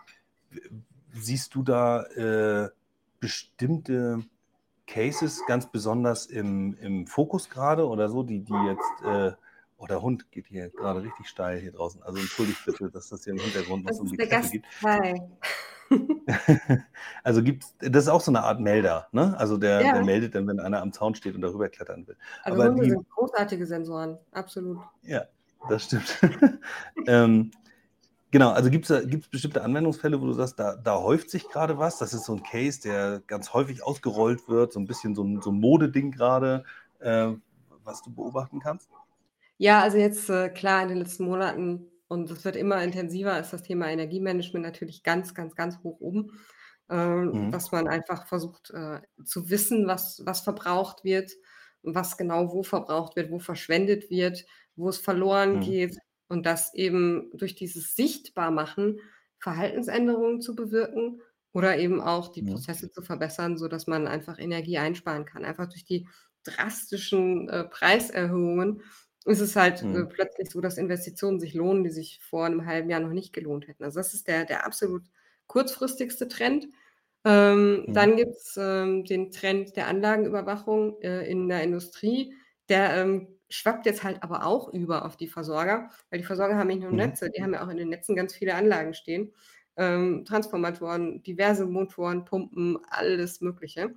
[1.12, 2.70] siehst du da äh,
[3.20, 4.22] bestimmte
[4.86, 9.32] Cases ganz besonders im, im Fokus gerade oder so, die, die jetzt, äh,
[9.78, 12.02] oh, der Hund geht hier gerade richtig steil hier draußen.
[12.02, 14.66] Also entschuldigt bitte, dass das hier im Hintergrund noch so um die Treppe gibt.
[17.22, 19.34] also gibt das ist auch so eine Art Melder, ne?
[19.38, 19.92] Also der, ja.
[19.92, 22.16] der meldet dann, wenn einer am Zaun steht und darüber klettern will.
[22.42, 24.78] Also Aber Hunde die, sind großartige Sensoren, absolut.
[25.02, 25.24] Ja,
[25.68, 26.20] das stimmt.
[27.06, 27.50] ähm,
[28.34, 31.98] Genau, also gibt es bestimmte Anwendungsfälle, wo du sagst, da, da häuft sich gerade was?
[31.98, 35.40] Das ist so ein Case, der ganz häufig ausgerollt wird, so ein bisschen so ein,
[35.40, 36.64] so ein Modeding gerade,
[36.98, 37.28] äh,
[37.84, 38.90] was du beobachten kannst?
[39.56, 43.52] Ja, also jetzt äh, klar in den letzten Monaten und es wird immer intensiver, ist
[43.52, 46.32] das Thema Energiemanagement natürlich ganz, ganz, ganz hoch oben.
[46.90, 47.50] Ähm, mhm.
[47.52, 51.30] Dass man einfach versucht äh, zu wissen, was, was verbraucht wird,
[51.84, 54.44] was genau wo verbraucht wird, wo verschwendet wird,
[54.74, 55.60] wo es verloren mhm.
[55.60, 59.00] geht, und das eben durch dieses Sichtbarmachen
[59.38, 61.20] Verhaltensänderungen zu bewirken
[61.52, 65.44] oder eben auch die Prozesse zu verbessern, sodass man einfach Energie einsparen kann.
[65.44, 66.08] Einfach durch die
[66.42, 68.82] drastischen äh, Preiserhöhungen
[69.24, 70.08] ist es halt äh, mhm.
[70.08, 73.68] plötzlich so, dass Investitionen sich lohnen, die sich vor einem halben Jahr noch nicht gelohnt
[73.68, 73.84] hätten.
[73.84, 75.02] Also das ist der, der absolut
[75.46, 76.66] kurzfristigste Trend.
[77.24, 77.94] Ähm, mhm.
[77.94, 82.34] Dann gibt es ähm, den Trend der Anlagenüberwachung äh, in der Industrie,
[82.68, 86.68] der ähm, schwappt jetzt halt aber auch über auf die Versorger, weil die Versorger haben
[86.68, 86.96] nicht nur mhm.
[86.96, 89.32] Netze, die haben ja auch in den Netzen ganz viele Anlagen stehen.
[89.76, 93.94] Ähm, Transformatoren, diverse Motoren, Pumpen, alles Mögliche.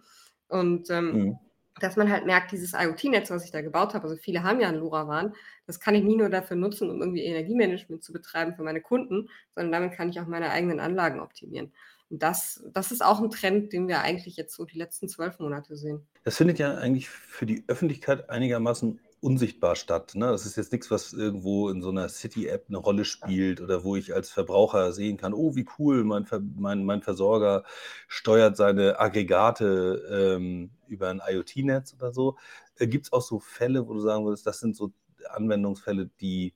[0.48, 1.40] Und ähm, mhm.
[1.80, 4.70] dass man halt merkt, dieses IoT-Netz, was ich da gebaut habe, also viele haben ja
[4.70, 5.34] einen LoRaWAN,
[5.66, 9.30] das kann ich nie nur dafür nutzen, um irgendwie Energiemanagement zu betreiben für meine Kunden,
[9.56, 11.72] sondern damit kann ich auch meine eigenen Anlagen optimieren.
[12.10, 15.40] Und das, das ist auch ein Trend, den wir eigentlich jetzt so die letzten zwölf
[15.40, 16.08] Monate sehen.
[16.24, 20.14] Das findet ja eigentlich für die Öffentlichkeit einigermaßen unsichtbar statt.
[20.16, 20.28] Ne?
[20.28, 23.96] Das ist jetzt nichts, was irgendwo in so einer City-App eine Rolle spielt oder wo
[23.96, 27.64] ich als Verbraucher sehen kann, oh, wie cool, mein, Ver mein, mein Versorger
[28.08, 32.38] steuert seine Aggregate ähm, über ein IoT-Netz oder so.
[32.78, 34.92] Äh, Gibt es auch so Fälle, wo du sagen würdest, das sind so
[35.30, 36.54] Anwendungsfälle, die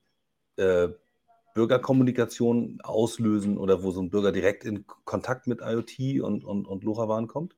[0.56, 0.88] äh,
[1.54, 6.84] Bürgerkommunikation auslösen oder wo so ein Bürger direkt in Kontakt mit IoT und, und, und
[6.84, 7.56] LoRaWAN kommt?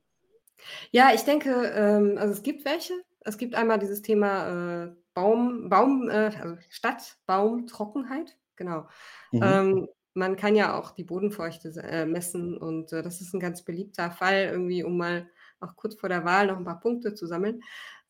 [0.91, 5.69] Ja, ich denke, ähm, also es gibt welche, es gibt einmal dieses Thema äh, Baum,
[5.69, 8.89] Baum, äh, also Stadt, Baum, Trockenheit, genau.
[9.33, 9.55] Mhm.
[9.55, 13.63] Ähm, man kann ja auch die Bodenfeuchte äh, messen und äh, das ist ein ganz
[13.65, 15.29] beliebter Fall, irgendwie, um mal
[15.61, 17.63] auch kurz vor der Wahl noch ein paar Punkte zu sammeln,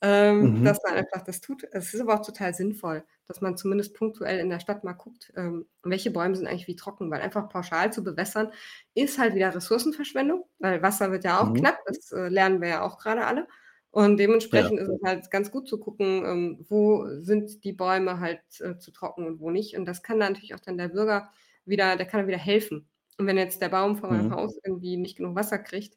[0.02, 0.62] ähm, Mhm.
[0.62, 1.64] dass man einfach das tut.
[1.72, 5.32] Es ist aber auch total sinnvoll, dass man zumindest punktuell in der Stadt mal guckt,
[5.36, 8.52] ähm, welche Bäume sind eigentlich wie trocken, weil einfach pauschal zu bewässern
[8.94, 11.54] ist halt wieder Ressourcenverschwendung, weil Wasser wird ja auch Mhm.
[11.54, 13.46] knapp, das äh, lernen wir ja auch gerade alle.
[13.94, 14.16] Und
[14.50, 14.70] Ja.
[14.70, 18.76] dementsprechend ist es halt ganz gut zu gucken, ähm, wo sind die Bäume halt äh,
[18.78, 19.76] zu trocken und wo nicht.
[19.76, 21.30] Und das kann dann natürlich auch dann der Bürger
[21.64, 22.88] wieder, der kann dann wieder helfen.
[23.18, 24.30] Und wenn jetzt der Baum vor meinem Mhm.
[24.30, 25.96] Haus irgendwie nicht genug Wasser kriegt,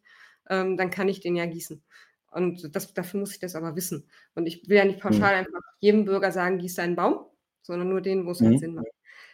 [0.50, 1.84] ähm, dann kann ich den ja gießen.
[2.32, 4.08] Und das, dafür muss ich das aber wissen.
[4.36, 5.28] Und ich will ja nicht Mhm.
[5.28, 7.26] pauschal einfach jedem Bürger sagen, gieß deinen Baum,
[7.64, 8.60] sondern nur den, wo es halt Mhm.
[8.60, 8.86] Sinn macht.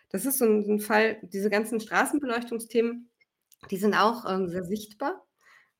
[0.10, 3.10] Das ist so ein, so ein Fall, diese ganzen Straßenbeleuchtungsthemen,
[3.72, 5.23] die sind auch ähm, sehr sichtbar.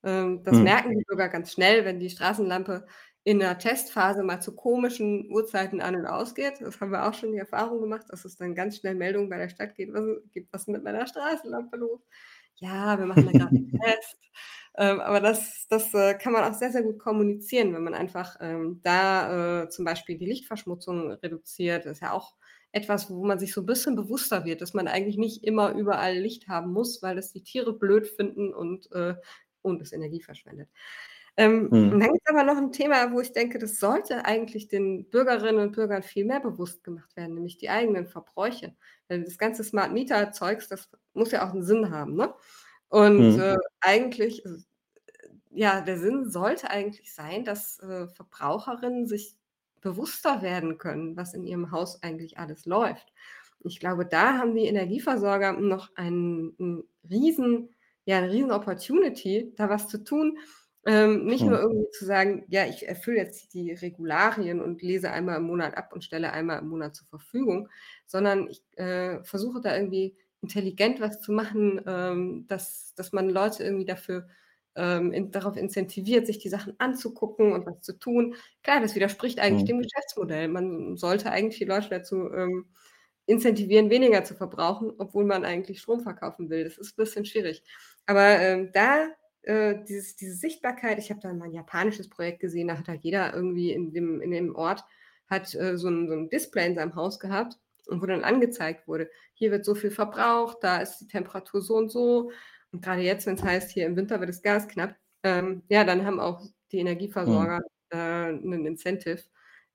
[0.04, 0.60] Ähm, das Mhm.
[0.60, 2.86] merken die Bürger ganz schnell, wenn die Straßenlampe
[3.24, 6.54] in der Testphase mal zu komischen Uhrzeiten an und ausgeht.
[6.60, 9.38] Das haben wir auch schon die Erfahrung gemacht, dass es dann ganz schnell Meldungen bei
[9.38, 12.00] der Stadt geht, was gibt was ist mit meiner Straßenlampe los?
[12.56, 14.18] Ja, wir machen da gerade einen Test.
[14.76, 18.36] Ähm, aber das das, äh, kann man auch sehr, sehr gut kommunizieren, wenn man einfach,
[18.40, 21.84] ähm, da, äh, zum Beispiel die Lichtverschmutzung reduziert.
[21.86, 22.34] Das ist ja auch
[22.72, 26.16] etwas, wo man sich so 'n bisschen bewusster wird, dass man eigentlich nicht immer überall
[26.18, 29.14] Licht haben muss, weil das die Tiere blöd finden und, äh
[29.64, 30.70] und es Energie verschwendet.
[31.38, 32.00] Ähm, und Mhm.
[32.00, 35.72] dann gibt's aber noch 'n Thema, wo ich denke, das sollte eigentlich den Bürgerinnen und
[35.76, 38.76] Bürgern viel mehr bewusst gemacht werden, nämlich die eigenen Verbräuche.
[39.08, 42.34] Weil das ganze Smart Meter Zeugs, das muss ja auch 'n Sinn haben, ne?
[42.90, 43.38] Und, Mhm.
[43.38, 44.50] äh, eigentlich, äh,
[45.52, 49.36] ja, der Sinn sollte eigentlich sein, dass, äh, Verbraucherinnen sich
[49.82, 53.12] bewusster werden können, was in ihrem Haus eigentlich alles läuft.
[53.64, 57.70] Ich glaube, da haben die Energieversorger noch einen 'n riesen
[58.06, 60.38] ja, 'ne riesen Opportunity, da was zu tun.
[60.86, 61.60] Ähm, nicht nur Mhm.
[61.60, 65.92] irgendwie zu sagen: „Ja, ich erfülle jetzt die Regularien und lese einmal im Monat ab
[65.94, 67.68] und stelle einmal im Monat zur Verfügung“,
[68.06, 73.64] sondern ich, äh, versuche da irgendwie intelligent was zu machen, ähm, dass dass man Leute
[73.64, 74.28] irgendwie dafür
[74.76, 78.34] ähm, in darauf incentiviert, sich die Sachen anzugucken und was zu tun.
[78.62, 79.66] Klar, das widerspricht eigentlich Mhm.
[79.66, 80.48] dem Geschäftsmodell.
[80.48, 82.66] Man sollte eigentlich die Leute dazu, ähm,
[83.26, 86.64] incentivieren, weniger zu verbrauchen, obwohl man eigentlich Strom verkaufen will.
[86.64, 87.62] Das ist 'n bisschen schwierig.
[88.08, 89.08] Aber, ähm, da
[89.42, 93.02] äh, dieses diese Sichtbarkeit ich habe da mal 'n japanisches Projekt gesehen, da hat halt
[93.02, 94.84] jeder irgendwie in dem in dem Ort
[95.28, 98.86] hat, äh, so 'n so 'n Display in seinem Haus gehabt und wo dann angezeigt
[98.88, 102.30] wurde: „Hier wird so viel verbraucht, da ist die Temperatur so und so.“
[102.72, 106.04] Und grade jetzt, wenn's heißt, hier im Winter wird das Gas knapp, ähm, ja, dann
[106.04, 106.80] haben auch die Mhm.
[106.80, 109.22] Energieversorger, äh, 'nen Incentive,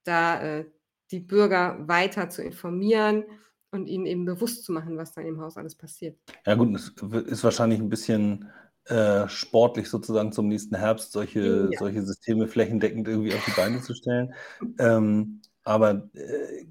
[0.03, 0.65] da, äh,
[1.11, 3.23] die Bürger weiter zu informieren
[3.71, 6.17] und ihnen eben bewusst zu machen, was da im Haus alles passiert.
[6.45, 6.89] Ja gut, es
[7.27, 8.49] ist wahrscheinlich 'n bisschen,
[8.85, 11.77] äh, sportlich sozusagen zum nächsten Herbst solche Ja.
[11.77, 14.33] solche Systeme flächendeckend irgendwie auf die Beine zu stellen.
[14.77, 16.65] Ähm, aber, äh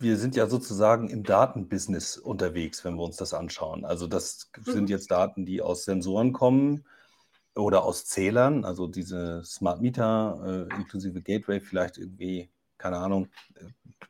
[0.00, 3.86] wir sind ja sozusagen im Datenbusiness unterwegs, wenn wir uns das anschauen.
[3.86, 4.90] Also, das sind Mhm.
[4.90, 6.84] jetzt Daten, die aus Sensoren kommen
[7.56, 13.64] oder aus Zählern, also diese Smart Meter, äh, inklusive Gateway vielleicht irgendwie, keine Ahnung, äh,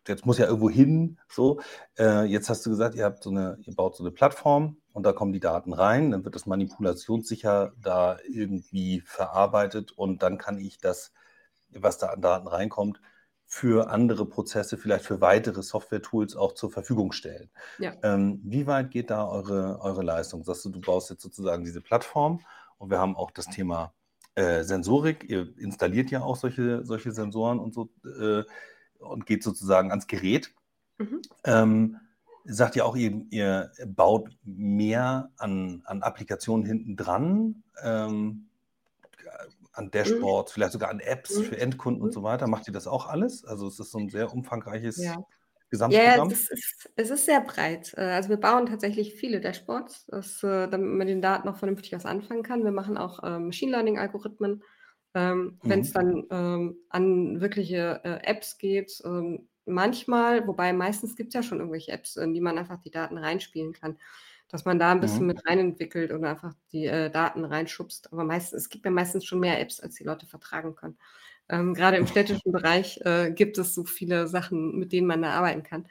[0.04, 1.60] das muss ja irgendwo hin so.
[1.98, 5.04] Äh, jetzt hast du gesagt, ihr habt so 'ne ihr baut so 'ne Plattform und
[5.04, 10.58] da kommen die Daten rein, dann wird das manipulationssicher da irgendwie verarbeitet und dann kann
[10.58, 11.12] ich das,
[11.70, 13.00] was da an Daten reinkommt,
[13.46, 17.50] für andere Prozesse, vielleicht für weitere Software-Tools auch zur Verfügung stellen.
[17.78, 17.96] Ja.
[18.02, 20.44] Ähm, wie weit geht da eure eure Leistung?
[20.44, 22.44] Sagst du, du baust jetzt sozusagen diese Plattform
[22.78, 23.94] und wir haben auch das Thema,
[24.36, 25.24] äh, Sensorik.
[25.30, 28.44] Ihr installiert ja auch solche solche Sensoren und so, äh,
[29.00, 30.54] und geht sozusagen ans Gerät.
[31.00, 31.26] Mhm.
[31.44, 31.98] Ähm,
[32.46, 38.50] sagt ihr auch, ihr ihr baut mehr an an Applikationen hinten dran, ähm,
[39.74, 40.26] an Mhm.
[40.30, 41.42] Dashboards, vielleicht sogar an Apps Mhm.
[41.42, 42.14] für Endkunden und Mhm.
[42.14, 42.48] so weiter?
[42.48, 43.44] Macht ihr das auch alles?
[43.46, 45.26] Also, ist das so 'n sehr umfangreiches Ja.
[45.88, 46.30] Ja, ja, Gesamtprogramm?
[46.30, 47.94] das ist es ist sehr breit.
[47.96, 51.56] Äh, also, wir bauen tatsächlich viele Dashboards, das äh, damit man mit den Daten auch
[51.56, 52.64] vernünftig was anfangen kann.
[52.64, 54.62] Wir machen auch, ähm, Machine Learning Algorithmen.
[55.14, 55.92] Ähm, wenn's Mhm.
[55.92, 61.92] dann, ähm, an wirkliche, äh, Apps geht, ähm, manchmal wobei meistens gibt's ja schon irgendwelche
[61.92, 63.98] Apps, in die man einfach die Daten reinspielen kann,
[64.48, 65.28] dass man da 'n bisschen Mhm.
[65.28, 68.12] mit rein entwickelt und einfach die, äh, Daten reinschubst.
[68.12, 70.98] Aber meistens es gibt ja meistens schon mehr Apps, als die Leute vertragen können.
[71.50, 75.30] Ähm, grade im städtischen Bereich, äh, gibt es so viele Sachen, mit denen man da
[75.32, 75.86] arbeiten kann.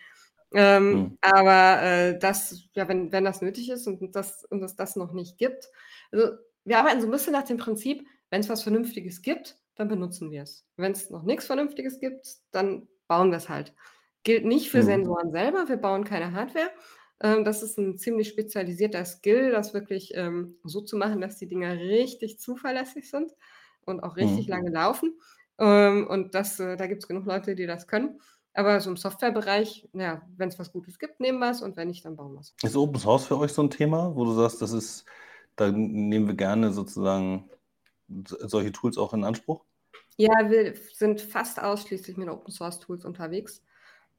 [0.54, 1.16] Ähm, Mhm.
[1.22, 5.14] aber, äh, das ja, wenn wenn das nötig ist und das und es das noch
[5.14, 5.70] nicht gibt
[6.12, 10.32] also, wir arbeiten so 'n bisschen nach dem Prinzip, wenn's was Vernünftiges gibt, dann benutzen
[10.32, 10.66] wir's.
[10.78, 13.74] Wenn's noch nix Vernünftiges gibt, dann bauen wir's halt.
[14.24, 14.86] Gilt nicht für Mhm.
[14.86, 16.72] Sensoren selber, wir bauen keine Hardware.
[17.22, 21.48] Ähm, das ist 'n ziemlich spezialisierter Skill, das wirklich, ähm, so zu machen, dass die
[21.48, 23.32] Dinger richtig zuverlässig sind
[23.86, 24.50] und auch richtig Mhm.
[24.50, 25.20] lange laufen.
[25.58, 28.20] Ähm, und das äh, da gibt's genug Leute, die das können.
[28.54, 31.90] Aber so im Softwarebereich, ja, wenn es was Gutes gibt, nehmen wir es und wenn
[31.90, 32.56] nicht, dann bauen wir es.
[32.64, 35.06] Ist Open Source für euch so ein Thema, wo du sagst, das ist,
[35.58, 37.50] da nehmen wir gerne sozusagen
[38.08, 39.66] solche Tools auch in Anspruch?
[40.16, 43.62] Ja, wir sind fast ausschließlich mit Open Source Tools unterwegs,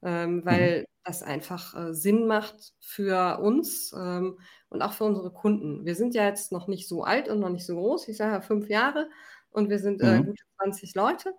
[0.03, 0.85] ähm, weil mhm.
[1.05, 5.87] das einfach äh, Sinn macht für uns ähm, und auch für unsere Kunden.
[5.87, 8.33] Wir sind ja jetzt noch nicht so alt und noch nicht so groß, ich sage
[8.33, 9.09] ja fünf Jahre
[9.57, 10.27] und wir sind äh, mhm.
[10.27, 11.33] gute 20 Leute.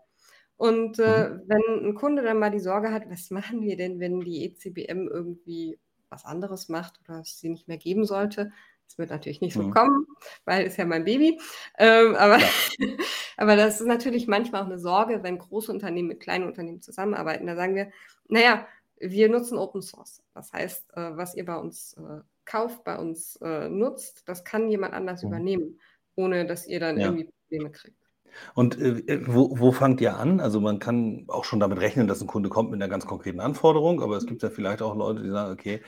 [0.57, 1.41] Und äh, mhm.
[1.45, 5.07] wenn ein Kunde dann mal die Sorge hat, was machen wir denn, wenn die ECBM
[5.07, 8.51] irgendwie was anderes macht oder es sie nicht mehr geben sollte,
[8.87, 9.71] das wird natürlich nicht so mhm.
[9.71, 10.07] kommen,
[10.45, 11.39] weil es ja mein Baby.
[11.77, 12.47] Ähm, aber, ja.
[13.37, 17.45] aber das ist natürlich manchmal auch eine Sorge, wenn große Unternehmen mit kleinen Unternehmen zusammenarbeiten.
[17.45, 17.91] Da sagen wir,
[18.27, 18.65] naja,
[18.99, 20.23] wir nutzen Open Source.
[20.33, 24.71] Das heißt, äh, was ihr bei uns äh, kauft, bei uns äh, nutzt, das kann
[24.71, 25.29] jemand anders mhm.
[25.29, 25.79] übernehmen,
[26.15, 27.07] ohne dass ihr dann ja.
[27.07, 28.06] irgendwie Probleme kriegt.
[28.53, 30.39] Und äh, wo, wo fangt ihr an?
[30.39, 33.39] Also man kann auch schon damit rechnen, dass ein Kunde kommt mit einer ganz konkreten
[33.39, 35.81] Anforderung, aber es gibt ja vielleicht auch Leute, die sagen, okay,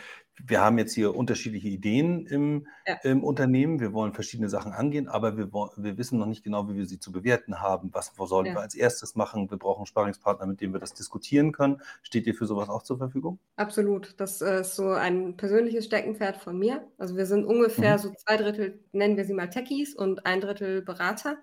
[0.46, 2.96] wir haben jetzt hier unterschiedliche Ideen im, ja.
[3.04, 6.76] im Unternehmen, wir wollen verschiedene Sachen angehen, aber wir, wir wissen noch nicht genau, wie
[6.76, 7.90] wir sie zu bewerten haben.
[7.94, 8.54] Was sollen ja.
[8.54, 9.50] wir als erstes machen?
[9.50, 11.82] Wir brauchen einen Sparingspartner, mit dem wir das diskutieren können.
[12.02, 13.40] Steht ihr für sowas auch zur Verfügung?
[13.56, 14.16] Absolut.
[14.18, 16.88] Das äh, ist so ein persönliches Steckenpferd von mir.
[16.98, 18.02] Also wir sind ungefähr mhm.
[18.02, 21.38] so zwei Drittel, nennen wir sie mal Techies und ein Drittel Berater.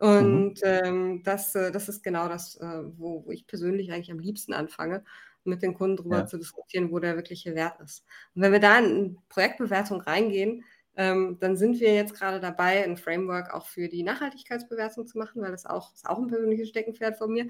[0.00, 0.08] Mhm.
[0.08, 0.62] Und mhm.
[0.64, 4.52] ähm, das, äh, das ist genau das, äh, wo, wo ich persönlich eigentlich am liebsten
[4.52, 5.04] anfange,
[5.44, 6.26] mit den Kunden darüber ja.
[6.26, 8.04] zu diskutieren, wo der wirkliche Wert ist.
[8.34, 10.64] Und wenn wir da in Projektbewertung reingehen,
[10.98, 15.42] ähm, dann sind wir jetzt gerade dabei, ein Framework auch für die Nachhaltigkeitsbewertung zu machen,
[15.42, 17.48] weil das auch, ist auch ein persönliches Steckenpferd von mir.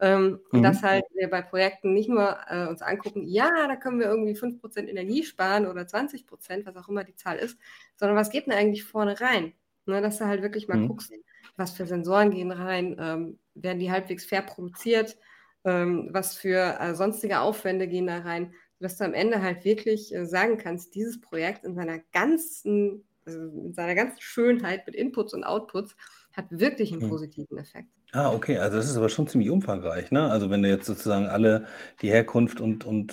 [0.00, 0.62] Ähm, mhm.
[0.62, 4.34] Dass halt wir bei Projekten nicht nur äh, uns angucken, ja, da können wir irgendwie
[4.34, 7.56] 5% Energie sparen oder 20%, was auch immer die Zahl ist,
[7.96, 9.52] sondern was geht denn eigentlich vorne rein?
[9.86, 10.88] Ne, dass du halt wirklich mal mhm.
[10.88, 11.10] guckst,
[11.58, 15.18] was für Sensoren gehen rein, ähm, werden die halbwegs fair produziert,
[15.64, 20.14] ähm, was für äh, sonstige Aufwände gehen da rein, sodass du am Ende halt wirklich
[20.14, 25.34] äh, sagen kannst, dieses Projekt in seiner ganzen, also in seiner ganzen Schönheit mit Inputs
[25.34, 25.96] und Outputs
[26.32, 27.10] hat wirklich einen hm.
[27.10, 27.88] positiven Effekt.
[28.12, 30.30] Ah, okay, also das ist aber schon ziemlich umfangreich, ne?
[30.30, 31.66] Also wenn du jetzt sozusagen alle
[32.00, 33.12] die Herkunft und, und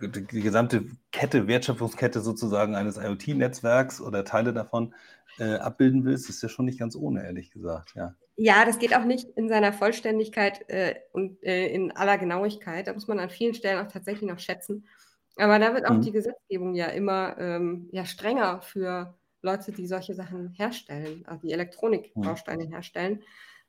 [0.00, 4.94] die gesamte Kette, Wertschöpfungskette sozusagen eines IoT-Netzwerks oder Teile davon
[5.38, 8.14] äh, abbilden willst, ist ja schon nicht ganz ohne, ehrlich gesagt, ja.
[8.36, 12.86] Ja, das geht auch nicht in seiner Vollständigkeit äh, und äh, in aller Genauigkeit.
[12.86, 14.86] Da muss man an vielen Stellen auch tatsächlich noch schätzen.
[15.36, 16.02] Aber da wird auch mhm.
[16.02, 21.52] die Gesetzgebung ja immer ähm, ja, strenger für Leute, die solche Sachen herstellen, also die
[21.52, 22.70] Elektronikbausteine mhm.
[22.70, 23.22] herstellen,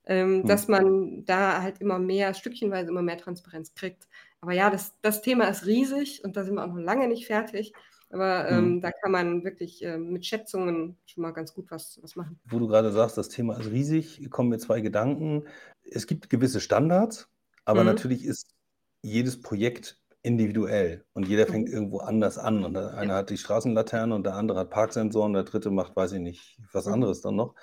[0.06, 0.48] ähm, mhm.
[0.48, 4.08] dass man da halt immer mehr, stückchenweise immer mehr Transparenz kriegt.
[4.42, 7.28] Aber ja, das, das Thema ist riesig und da sind wir auch noch lange nicht
[7.28, 7.74] fertig.
[8.12, 8.82] Aber ähm, mhm.
[8.82, 12.40] da kann man wirklich äh, mit Schätzungen schon mal ganz gut was, was machen.
[12.46, 15.44] Wo du gerade sagst, das Thema ist riesig, kommen mir zwei Gedanken.
[15.84, 17.30] Es gibt gewisse Standards,
[17.66, 17.88] aber mhm.
[17.88, 18.56] natürlich ist
[19.04, 21.74] jedes Projekt individuell und jeder fängt mhm.
[21.74, 22.64] irgendwo anders an.
[22.66, 23.18] Und der eine ja.
[23.20, 26.88] hat die Straßenlaterne und der andere hat Parksensoren, der dritte macht, weiß ich nicht, was
[26.88, 26.94] mhm.
[26.94, 27.54] anderes dann noch.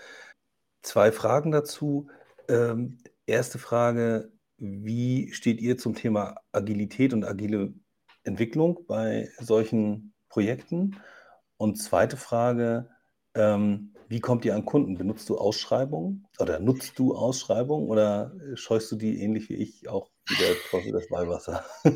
[0.83, 2.09] Zwei Fragen dazu.
[2.49, 7.75] Ähm, erste Frage, wie steht ihr zum Thema Agilität und agile
[8.23, 11.01] Entwicklung bei solchen Projekten?
[11.57, 12.91] Und zweite Frage,
[13.35, 14.99] ähm, wie kommt ihr an Kunden?
[14.99, 20.11] Benutzt du Ausschreibungen oder nutzt du Ausschreibungen oder scheust du die ähnlich wie ich auch
[20.29, 21.65] wieder Teufel das Weihwasser?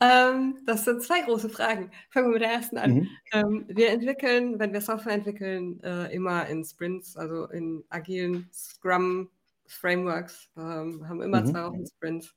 [0.00, 1.90] ähm, das sind zwei große Fragen.
[2.10, 2.94] Fangen wir mit der ersten an.
[2.94, 3.08] Mhm.
[3.32, 10.48] Ähm, wir entwickeln, wenn wir Software entwickeln, äh, immer in Sprints, also in agilen Scrum-Frameworks,
[10.56, 11.46] ähm, haben immer mhm.
[11.46, 12.32] zwei Wochen Sprints.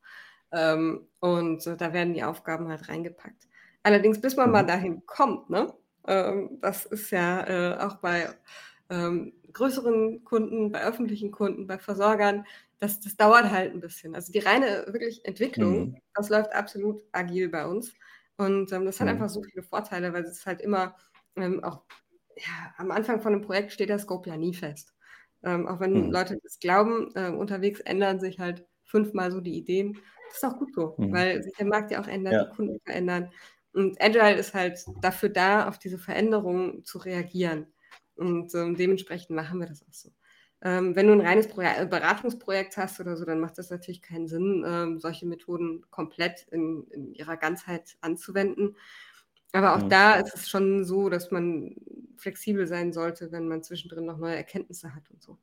[0.52, 3.48] Ähm, und äh, da werden die Aufgaben halt reingepackt.
[3.88, 4.52] Allerdings, bis man mhm.
[4.52, 5.74] mal dahin kommt, ne?
[6.06, 8.28] Ähm, das ist ja äh, auch bei
[8.90, 12.46] ähm, größeren Kunden, bei öffentlichen Kunden, bei Versorgern,
[12.80, 14.14] das, das dauert halt ein bisschen.
[14.14, 15.98] Also die reine wirklich Entwicklung, mhm.
[16.16, 17.94] das läuft absolut agil bei uns.
[18.36, 19.14] Und ähm, das hat mhm.
[19.14, 20.94] einfach so viele Vorteile, weil es halt immer
[21.62, 21.84] auch
[22.36, 24.94] ja, am Anfang von einem Projekt steht der Scope ja nie fest.
[25.44, 26.12] Auch wenn mhm.
[26.12, 29.98] Leute das glauben, äh, unterwegs ändern sich halt fünfmal so die Ideen.
[30.28, 31.14] Das ist auch gut so, mhm.
[31.14, 32.44] weil sich der Markt ja auch ändert, ja.
[32.44, 33.32] die Kunden verändern.
[33.78, 37.68] Und Agile ist halt dafür da, auf diese Veränderungen zu reagieren.
[38.16, 40.10] Und ähm, dementsprechend machen wir das auch so.
[40.64, 44.02] Ähm, wenn du ein reines Pro äh, Beratungsprojekt hast oder so, dann macht das natürlich
[44.02, 48.76] keinen Sinn, ähm, solche Methoden komplett in, in, ihrer Ganzheit anzuwenden.
[49.52, 49.88] Aber auch ja.
[49.88, 51.76] da ist es schon so, dass man
[52.18, 55.38] flexibel sein sollte, wenn man zwischendrin noch neue Erkenntnisse hat und so.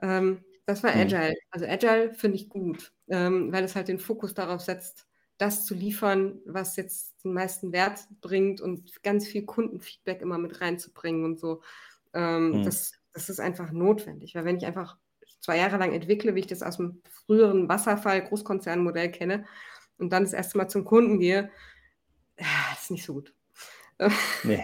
[0.00, 1.34] Ähm, das war Agile.
[1.50, 5.07] Also Agile finde ich gut, ähm, weil es halt den Fokus darauf setzt,
[5.38, 10.60] das zu liefern, was jetzt den meisten Wert bringt und ganz viel Kundenfeedback immer mit
[10.60, 11.62] reinzubringen und so.
[12.12, 12.64] Ähm, mhm.
[12.64, 14.96] das, das ist einfach notwendig, weil wenn ich einfach
[15.40, 19.46] zwei Jahre lang entwickle, wie ich das aus dem früheren Wasserfall-Großkonzernmodell kenne
[19.98, 21.50] und dann das erste Mal zum Kunden gehe,
[22.36, 23.32] das ist nicht so gut.
[24.44, 24.62] Nee.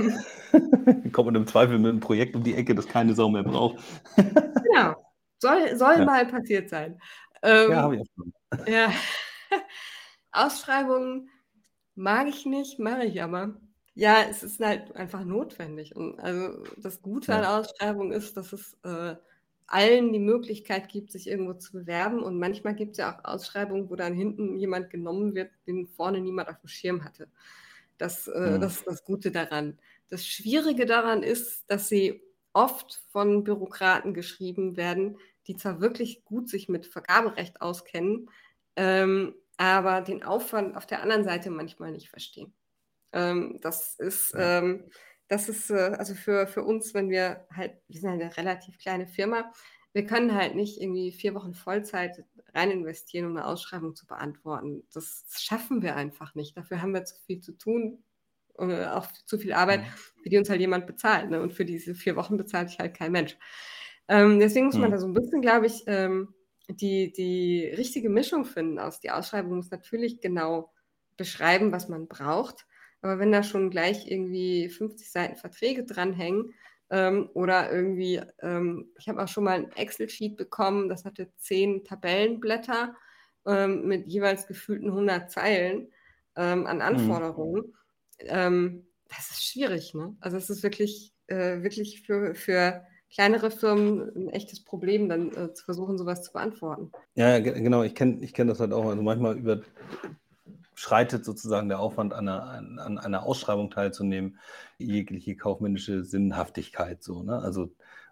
[1.13, 3.83] Kommt man im Zweifel mit einem Projekt um die Ecke, das keine Sau mehr braucht.
[4.17, 4.95] genau.
[5.39, 6.05] Soll, soll ja.
[6.05, 7.01] mal passiert sein.
[7.43, 8.33] Ähm, ja, habe ich auch schon.
[8.73, 8.93] Ja.
[10.35, 11.31] Ausschreibungen
[11.95, 13.57] mag ich nicht, mache ich aber.
[13.95, 15.95] Ja, es ist halt einfach notwendig.
[15.95, 17.39] Und also das Gute ja.
[17.39, 19.15] an Ausschreibungen ist, dass es äh,
[19.67, 22.23] allen die Möglichkeit gibt, sich irgendwo zu bewerben.
[22.23, 26.21] Und manchmal gibt es ja auch Ausschreibungen, wo dann hinten jemand genommen wird, den vorne
[26.21, 27.29] niemand auf dem Schirm hatte.
[27.97, 28.61] Das, äh, mhm.
[28.61, 29.79] das ist das Gute daran.
[30.11, 36.49] Das Schwierige daran ist, dass sie oft von Bürokraten geschrieben werden, die zwar wirklich gut
[36.49, 38.31] sich mit Vergaberecht auskennen,
[38.77, 42.53] ähm, aber den Aufwand auf der anderen Seite manchmal nicht verstehen.
[43.13, 44.91] Ähm, das ist, ähm,
[45.29, 49.07] das ist äh, also für, für uns, wenn wir halt, wir sind eine relativ kleine
[49.07, 49.53] Firma,
[49.93, 54.83] wir können halt nicht irgendwie vier Wochen Vollzeit rein investieren, um eine Ausschreibung zu beantworten.
[54.93, 56.57] Das, das schaffen wir einfach nicht.
[56.57, 58.03] Dafür haben wir zu viel zu tun,
[58.59, 59.85] äh, auch zu viel Arbeit,
[60.23, 61.31] für die uns halt jemand bezahlt.
[61.31, 61.41] Ne?
[61.41, 63.37] Und für diese vier Wochen bezahlt sich halt kein Mensch.
[64.09, 64.93] Ähm, deswegen muss man mhm.
[64.93, 66.35] da so ein bisschen, glaube ich, ähm,
[66.69, 69.01] die, die richtige Mischung finden aus.
[69.01, 70.73] Die Ausschreibung muss natürlich genau
[71.17, 72.67] beschreiben, was man braucht.
[73.03, 76.55] Aber wenn da schon gleich irgendwie 50 Seiten Verträge dranhängen
[76.91, 81.85] ähm, oder irgendwie, ähm, ich habe auch schon mal ein Excel-Sheet bekommen, das hatte zehn
[81.85, 82.97] Tabellenblätter
[83.47, 85.93] ähm, mit jeweils gefühlten 100 Zeilen
[86.37, 86.83] ähm, an mhm.
[86.83, 87.75] Anforderungen.
[88.23, 88.87] Mhm.
[89.09, 89.93] das ist schwierig.
[89.93, 90.17] Ne?
[90.21, 95.55] Also es ist wirklich, äh, wirklich für, für kleinere Firmen ein echtes Problem, dann äh,
[95.55, 96.91] zu versuchen, sowas zu beantworten.
[97.15, 97.83] Ja, genau.
[97.83, 98.87] Ich kenne ich kenn das halt auch.
[98.87, 102.45] Also manchmal überschreitet sozusagen der Aufwand, an einer,
[102.81, 104.39] an einer Ausschreibung teilzunehmen,
[104.79, 107.03] jegliche kaufmännische Sinnhaftigkeit.
[107.03, 107.39] So, ne?
[107.39, 107.71] Also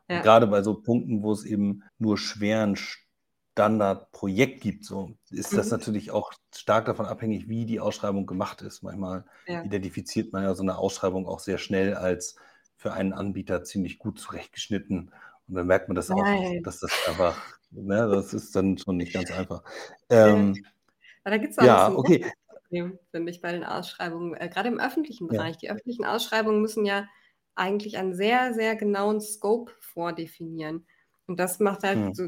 [0.09, 0.21] ja.
[0.23, 5.73] gerade bei so Punkten, wo es eben nur schweren Standardprojekt gibt, so ist das mhm.
[5.73, 8.83] natürlich auch stark davon abhängig, wie die Ausschreibung gemacht ist.
[8.83, 9.65] Manchmal ja.
[9.65, 12.37] identifiziert man ja so eine Ausschreibung auch sehr schnell als
[12.83, 15.13] für einen Anbieter ziemlich gut zurechtgeschnitten.
[15.49, 16.25] Und dann merkt man das auch,
[16.65, 17.41] dass das einfach,
[17.71, 19.63] ne, das ist dann schon nicht ganz einfach.
[20.11, 20.63] Ähm,
[21.25, 22.27] da gibt es auch ja, ein okay.
[22.49, 25.55] Problem, finde ich, bei den Ausschreibungen, äh, gerade im öffentlichen Bereich.
[25.55, 25.59] Ja.
[25.61, 27.09] Die öffentlichen Ausschreibungen müssen ja
[27.55, 30.87] eigentlich einen sehr, sehr genauen Scope vordefinieren.
[31.27, 32.15] Und das macht halt hm.
[32.15, 32.25] so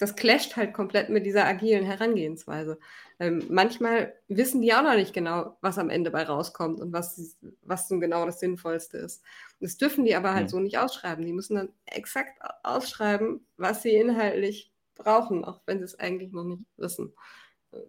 [0.00, 2.78] das clasht halt komplett mit dieser agilen Herangehensweise.
[3.18, 7.36] Ähm, manchmal wissen die auch noch nicht genau, was am Ende bei rauskommt und was,
[7.60, 9.22] was nun genau das Sinnvollste ist.
[9.60, 10.48] Das dürfen die aber halt mhm.
[10.48, 11.26] so nicht ausschreiben.
[11.26, 16.44] Die müssen dann exakt ausschreiben, was sie inhaltlich brauchen, auch wenn sie es eigentlich noch
[16.44, 17.12] nicht wissen.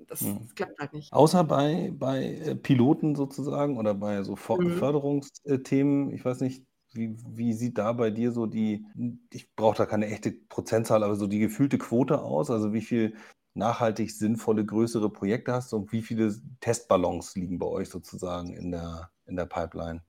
[0.07, 0.39] Das, mhm.
[0.41, 1.13] das klappt halt nicht.
[1.13, 4.77] Außer bei, bei äh, Piloten sozusagen oder bei so mhm.
[4.77, 8.85] Förderungsthemen, ich weiß nicht, wie, wie sieht da bei dir so die,
[9.31, 12.49] ich brauche da keine echte Prozentzahl, aber so die gefühlte Quote aus?
[12.49, 13.15] Also wie viel
[13.53, 18.71] nachhaltig sinnvolle größere Projekte hast du und wie viele Testballons liegen bei euch sozusagen in
[18.71, 20.03] der, in der Pipeline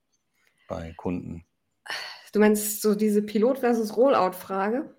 [0.69, 1.45] bei Kunden?
[2.33, 4.95] Du meinst so diese Pilot- versus Rollout-Frage?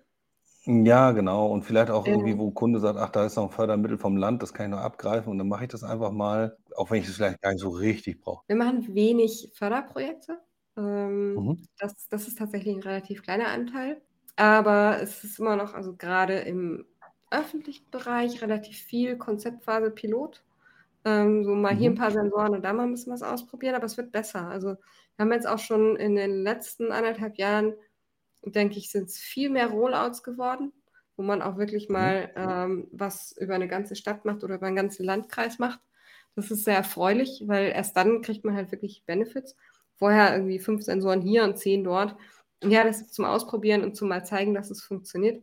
[0.66, 1.48] Ja, genau.
[1.48, 2.38] Und vielleicht auch irgendwie, ähm.
[2.38, 4.82] wo Kunde sagt, ach, da ist noch ein Fördermittel vom Land, das kann ich noch
[4.82, 7.60] abgreifen und dann mache ich das einfach mal, auch wenn ich es vielleicht gar nicht
[7.60, 8.44] so richtig brauche.
[8.46, 10.38] Wir machen wenig Förderprojekte.
[10.76, 11.68] Ähm, mhm.
[11.78, 14.00] das, das ist tatsächlich ein relativ kleiner Anteil.
[14.36, 16.84] Aber es ist immer noch, also gerade im
[17.30, 20.42] öffentlichen Bereich, relativ viel Konzeptphase Pilot.
[21.04, 21.78] Ähm, so mal mhm.
[21.78, 24.48] hier ein paar Sensoren und da mal ein bisschen was ausprobieren, aber es wird besser.
[24.48, 24.68] Also
[25.16, 27.74] wir haben jetzt auch schon in den letzten anderthalb Jahren,
[28.42, 30.72] denke ich, sind es viel mehr Rollouts geworden,
[31.16, 31.92] wo man auch wirklich mhm.
[31.92, 35.80] mal ähm, was über eine ganze Stadt macht oder über einen ganzen Landkreis macht.
[36.36, 39.56] Das ist sehr erfreulich, weil erst dann kriegt man halt wirklich Benefits
[40.04, 42.14] vorher irgendwie fünf Sensoren hier und zehn dort.
[42.62, 45.42] Ja, das ist zum Ausprobieren und zum mal zeigen, dass es funktioniert.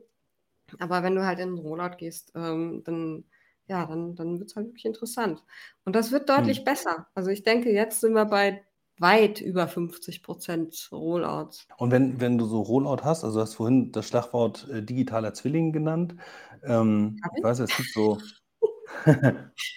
[0.78, 3.24] Aber wenn du halt in den Rollout gehst, ähm, dann,
[3.66, 5.44] ja, dann, dann wird es halt wirklich interessant.
[5.84, 6.66] Und das wird deutlich hm.
[6.66, 7.08] besser.
[7.16, 8.62] Also ich denke, jetzt sind wir bei
[9.00, 11.68] weit über 50 Prozent Rollouts.
[11.78, 15.34] Und wenn, wenn du so Rollout hast, also du hast vorhin das Schlagwort äh, digitaler
[15.34, 16.14] Zwilling genannt.
[16.62, 18.20] Ähm, ich weiß, es gibt so,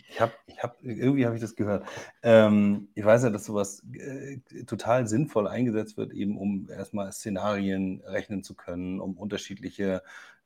[0.08, 1.86] ich habe, ich hab, irgendwie habe ich das gehört.
[2.22, 8.02] Ähm, ich weiß ja, dass sowas äh, total sinnvoll eingesetzt wird, eben um erstmal Szenarien
[8.04, 10.02] rechnen zu können, um unterschiedliche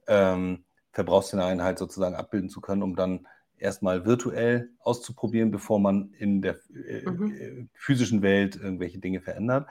[0.07, 3.27] ähm, Verbrauchsszenarien halt sozusagen abbilden zu können, um dann
[3.59, 7.33] erstmal virtuell auszuprobieren, bevor man in der äh, mhm.
[7.33, 9.69] Äh, physischen Welt irgendwelche Dinge verändert.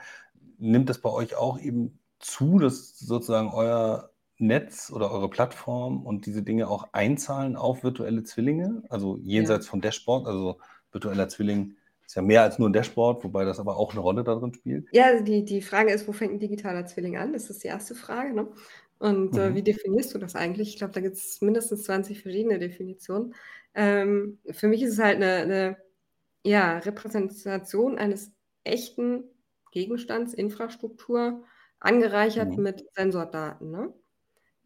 [0.58, 4.07] Nimmt das bei euch auch eben zu, dass sozusagen euer
[4.38, 8.82] Netz oder eure Plattform und diese Dinge auch einzahlen auf virtuelle Zwillinge?
[8.88, 9.70] Also jenseits ja.
[9.70, 10.58] von Dashboard, also
[10.92, 11.76] virtueller Zwilling
[12.06, 14.88] ist ja mehr als nur ein Dashboard, wobei das aber auch eine Rolle darin spielt.
[14.92, 17.32] Ja, die, die Frage ist, wo fängt ein digitaler Zwilling an?
[17.34, 18.34] Das ist die erste Frage.
[18.34, 18.48] Ne?
[18.98, 20.70] Und äh, wie definierst du das eigentlich?
[20.70, 23.34] Ich glaube, da gibt es mindestens 20 verschiedene Definitionen.
[23.74, 25.76] Ähm, für mich ist es halt eine, eine
[26.44, 28.32] ja, Repräsentation eines
[28.64, 29.24] echten
[29.72, 31.44] Gegenstands, Infrastruktur,
[31.80, 32.62] angereichert Mhm.
[32.62, 33.70] mit Sensordaten.
[33.70, 33.92] Ne?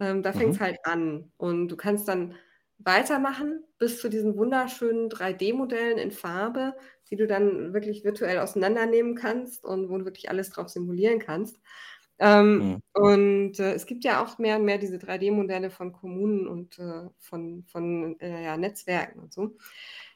[0.01, 0.61] Ähm, da fängt es Mhm.
[0.61, 1.32] halt an.
[1.36, 2.34] Und du kannst dann
[2.78, 6.74] weitermachen bis zu diesen wunderschönen 3D-Modellen in Farbe,
[7.11, 11.61] die du dann wirklich virtuell auseinandernehmen kannst und wo du wirklich alles drauf simulieren kannst.
[12.18, 12.80] Ähm, Mhm.
[12.95, 17.09] und äh, es gibt ja auch mehr und mehr diese 3D-Modelle von Kommunen und äh,
[17.18, 19.57] von, von äh, ja, Netzwerken und so.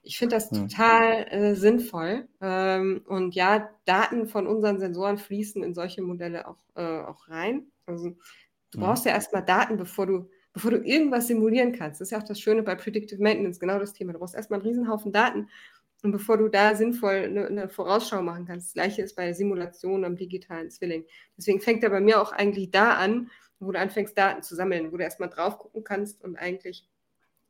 [0.02, 0.70] Ich finde das Mhm.
[0.76, 2.28] total äh, sinnvoll.
[2.40, 7.72] Ähm, und ja, Daten von unseren Sensoren fließen in solche Modelle auch, äh, auch rein.
[7.86, 8.16] Also
[8.72, 8.80] du Mhm.
[8.80, 12.00] brauchst ja erstmal Daten, bevor du, bevor du irgendwas simulieren kannst.
[12.00, 14.12] Das ist ja auch das Schöne bei Predictive Maintenance, genau das Thema.
[14.12, 15.48] Du brauchst erstmal einen Riesenhaufen Daten.
[16.02, 20.04] Und bevor du da sinnvoll eine, eine Vorausschau machen kannst, das gleiche ist bei Simulationen
[20.04, 21.06] am digitalen Zwilling.
[21.36, 24.92] Deswegen fängt er bei mir auch eigentlich da an, wo du anfängst, Daten zu sammeln,
[24.92, 26.88] wo du erstmal drauf gucken kannst und eigentlich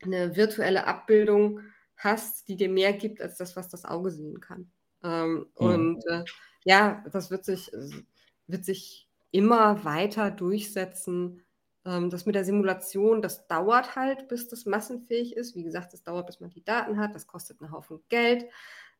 [0.03, 1.61] eine virtuelle Abbildung
[1.97, 4.71] hast, die dir mehr gibt als das, was das Auge sehen kann.
[5.03, 5.87] Ähm, Mhm.
[5.87, 6.25] Und äh,
[6.65, 7.71] ja, das wird sich,
[8.47, 11.43] wird sich immer weiter durchsetzen.
[11.85, 15.55] Ähm, das mit der Simulation, das dauert halt, bis das massenfähig ist.
[15.55, 17.15] Wie gesagt, das dauert, bis man die Daten hat.
[17.15, 18.47] Das kostet einen Haufen Geld.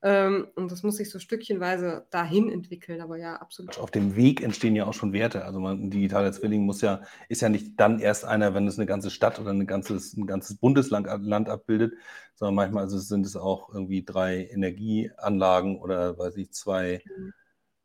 [0.03, 3.01] Ähm, und das muss sich so stückchenweise dahin entwickeln.
[3.01, 3.79] Aber ja, absolut.
[3.79, 5.45] Auf dem Weg entstehen ja auch schon Werte.
[5.45, 8.79] Also man, ein digitaler Zwilling muss ja, ist ja nicht dann erst einer, wenn es
[8.79, 11.95] eine ganze Stadt oder ein ganzes, ein ganzes Bundesland Land abbildet,
[12.35, 17.33] sondern manchmal also sind es auch irgendwie drei Energieanlagen oder weiß ich, zwei, Mhm.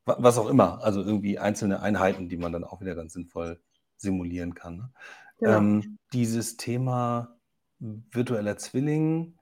[0.06, 0.84] Wa- was auch immer.
[0.84, 3.60] Also irgendwie einzelne Einheiten, die man dann auch wieder ganz sinnvoll
[3.98, 4.78] simulieren kann.
[4.78, 4.92] Ne?
[5.40, 5.58] Genau.
[5.58, 7.38] Ähm, dieses Thema
[7.80, 9.38] virtueller Zwilling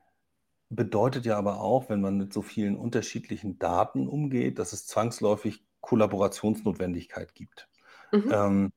[0.70, 5.66] bedeutet ja aber auch, wenn man mit so vielen unterschiedlichen Daten umgeht, dass es zwangsläufig
[5.82, 7.68] Kollaborationsnotwendigkeit gibt.
[8.12, 8.32] Mhm.
[8.32, 8.72] Ähm,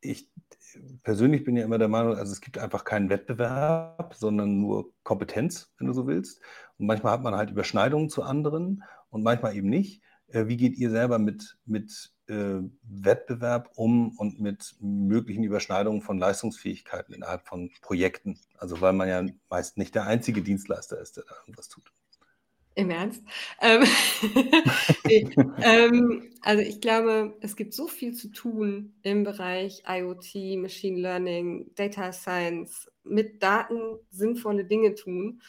[0.00, 0.30] ich
[1.02, 5.72] persönlich bin ja immer der Meinung, also es gibt einfach keinen Wettbewerb, sondern nur Kompetenz,
[5.78, 6.40] wenn du so willst.
[6.78, 10.02] Und manchmal hat man halt Überschneidungen zu anderen und manchmal eben nicht.
[10.28, 16.18] Äh, wie geht ihr selber mit, mit äh, Wettbewerb um und mit möglichen Überschneidungen von
[16.18, 18.38] Leistungsfähigkeiten innerhalb von Projekten?
[18.58, 21.92] Also weil man ja meist nicht der einzige Dienstleister ist, der da irgendwas tut.
[22.76, 23.22] Im Ernst?
[23.62, 23.84] Ähm,
[25.06, 25.30] nee,
[25.62, 31.70] ähm, also ich glaube, es gibt so viel zu tun im Bereich IoT, Machine Learning,
[31.74, 35.40] Data Science, mit Daten sinnvolle Dinge tun,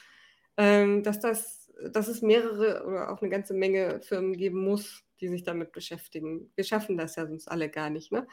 [0.55, 1.56] ähm, dass, das,
[1.91, 6.51] dass es mehrere oder auch eine ganze Menge Firmen geben muss, die sich damit beschäftigen.
[6.55, 8.11] Wir schaffen das ja sonst alle gar nicht.
[8.11, 8.27] Ne?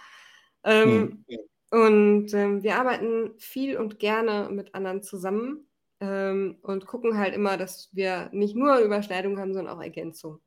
[0.65, 1.39] Ähm, Hm.
[1.71, 5.67] Und ähm, wir arbeiten viel und gerne mit anderen zusammen
[5.99, 10.41] ähm, und gucken halt immer, dass wir nicht nur Überschneidungen haben, sondern auch Ergänzung.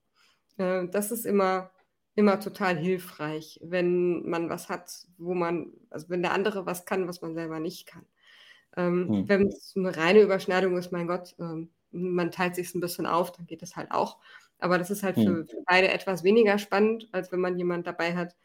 [0.58, 1.72] Äh, das ist immer,
[2.16, 7.10] immer total hilfreich, wenn man was hat, wo man, also wenn der andere was kann,
[7.10, 8.06] was man selber nicht kann.
[8.78, 9.28] Ähm, Hm.
[9.30, 13.32] Wenn es eine reine Überschneidung ist, mein Gott, ähm, man teilt sich ein bisschen auf,
[13.32, 14.20] dann geht das halt auch.
[14.60, 15.38] Aber das ist halt Hm.
[15.38, 18.36] für, für beide etwas weniger spannend, als wenn man jemanden dabei hat,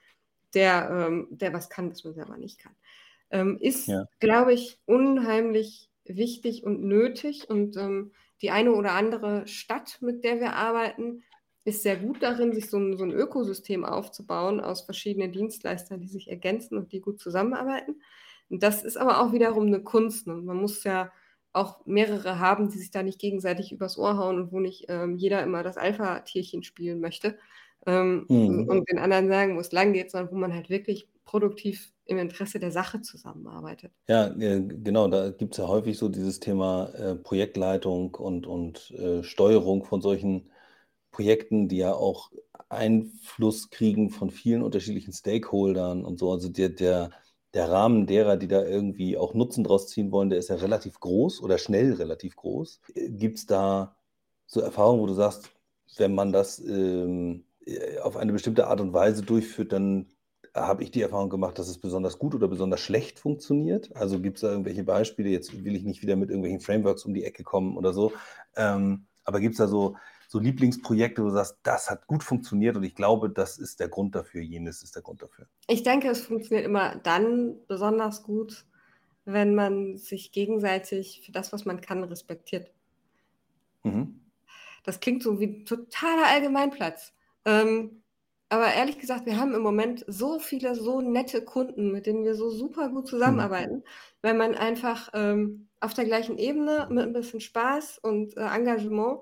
[0.55, 2.77] der, ähm, der was kann, was man selber nicht kann.
[3.31, 4.07] Ähm, ist, Ja.
[4.21, 7.49] glaube ich, unheimlich wichtig und nötig.
[7.51, 11.23] Und ähm, die eine oder andere Stadt, mit der wir arbeiten,
[11.65, 16.09] ist sehr gut darin, sich so ein, so ein Ökosystem aufzubauen aus verschiedenen Dienstleistern, die
[16.09, 18.03] sich ergänzen und die gut zusammenarbeiten.
[18.51, 20.27] Und das ist aber auch wiederum eine Kunst.
[20.27, 21.13] Und man muss ja
[21.53, 25.17] auch mehrere haben, die sich da nicht gegenseitig übers Ohr hauen und wo nicht ähm,
[25.17, 27.39] jeder immer das Alpha-Tierchen spielen möchte
[27.87, 28.69] ähm, Mhm.
[28.69, 32.19] und den anderen sagen, wo es lang geht, sondern wo man halt wirklich produktiv im
[32.19, 33.93] Interesse der Sache zusammenarbeitet.
[34.09, 39.23] Ja, genau, da gibt es ja häufig so dieses Thema äh, Projektleitung und, und äh,
[39.23, 40.51] Steuerung von solchen
[41.13, 42.33] Projekten, die ja auch
[42.69, 46.33] Einfluss kriegen von vielen unterschiedlichen Stakeholdern und so.
[46.33, 47.11] Also der, der,
[47.55, 51.01] der Rahmen derer, die da irgendwie auch Nutzen draus ziehen wollen, der ist ja relativ
[51.01, 52.81] groß oder schnell relativ groß.
[52.95, 53.97] Gibt es da
[54.47, 55.51] so Erfahrungen, wo du sagst,
[55.97, 60.07] wenn man das ähm, äh, auf eine bestimmte Art und Weise durchführt, dann
[60.55, 63.95] habe ich die Erfahrung gemacht, dass es besonders gut oder besonders schlecht funktioniert.
[63.97, 65.31] Also gibt es da irgendwelche Beispiele?
[65.31, 68.13] Jetzt will ich nicht wieder mit irgendwelchen Frameworks um die Ecke kommen oder so.
[68.57, 69.97] Ähm, aber gibt es da so,
[70.33, 73.89] so Lieblingsprojekte, wo du sagst, das hat gut funktioniert und ich glaube, das ist der
[73.89, 75.47] Grund dafür, jenes ist der Grund dafür?
[75.69, 78.65] Ich denke, es funktioniert immer dann besonders gut,
[79.27, 82.71] wenn man sich gegenseitig für das, was man kann, respektiert.
[83.83, 84.23] Mhm.
[84.85, 87.13] Das klingt so wie totaler Allgemeinplatz.
[87.45, 88.03] Ähm,
[88.49, 92.37] aber ehrlich gesagt, wir haben im Moment so viele, so nette Kunden, mit denen wir
[92.37, 93.85] so super gut zusammenarbeiten, mhm.
[94.23, 99.21] weil man einfach ähm, auf der gleichen Ebene mit ein bisschen Spaß und äh, Engagement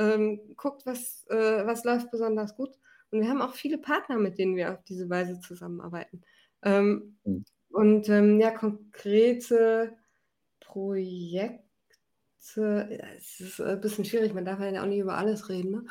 [0.00, 2.70] ähm, guckt, was, äh, was läuft besonders gut.
[3.10, 6.22] Und wir haben auch viele Partner, mit denen wir auf diese Weise zusammenarbeiten.
[6.62, 7.44] Ähm, mhm.
[7.70, 9.96] Und ähm, ja, konkrete
[10.60, 11.60] Projekte,
[13.16, 15.70] es ist ein bisschen schwierig, man darf ja auch nicht über alles reden.
[15.70, 15.84] Ne?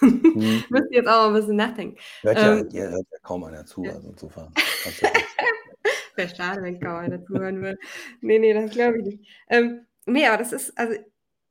[0.00, 0.64] Mhm.
[0.68, 1.98] Müsste jetzt auch mal ein bisschen nachdenken.
[2.20, 3.92] Hört ja, ähm, hört ja kaum einer zu, ja.
[3.92, 4.52] also insofern.
[6.16, 7.78] Wäre schade, wenn kaum einer zuhören würde.
[8.20, 9.24] Nee, nee, das glaube ich nicht.
[9.48, 10.94] Ähm, nee, aber das ist, also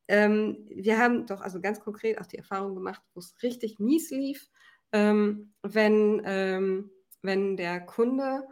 [0.08, 4.10] ähm, wir haben doch also ganz konkret auch die Erfahrung gemacht, wo es richtig mies
[4.12, 4.50] lief,
[4.92, 6.92] ähm, wenn, ähm,
[7.22, 8.44] wenn der Kunde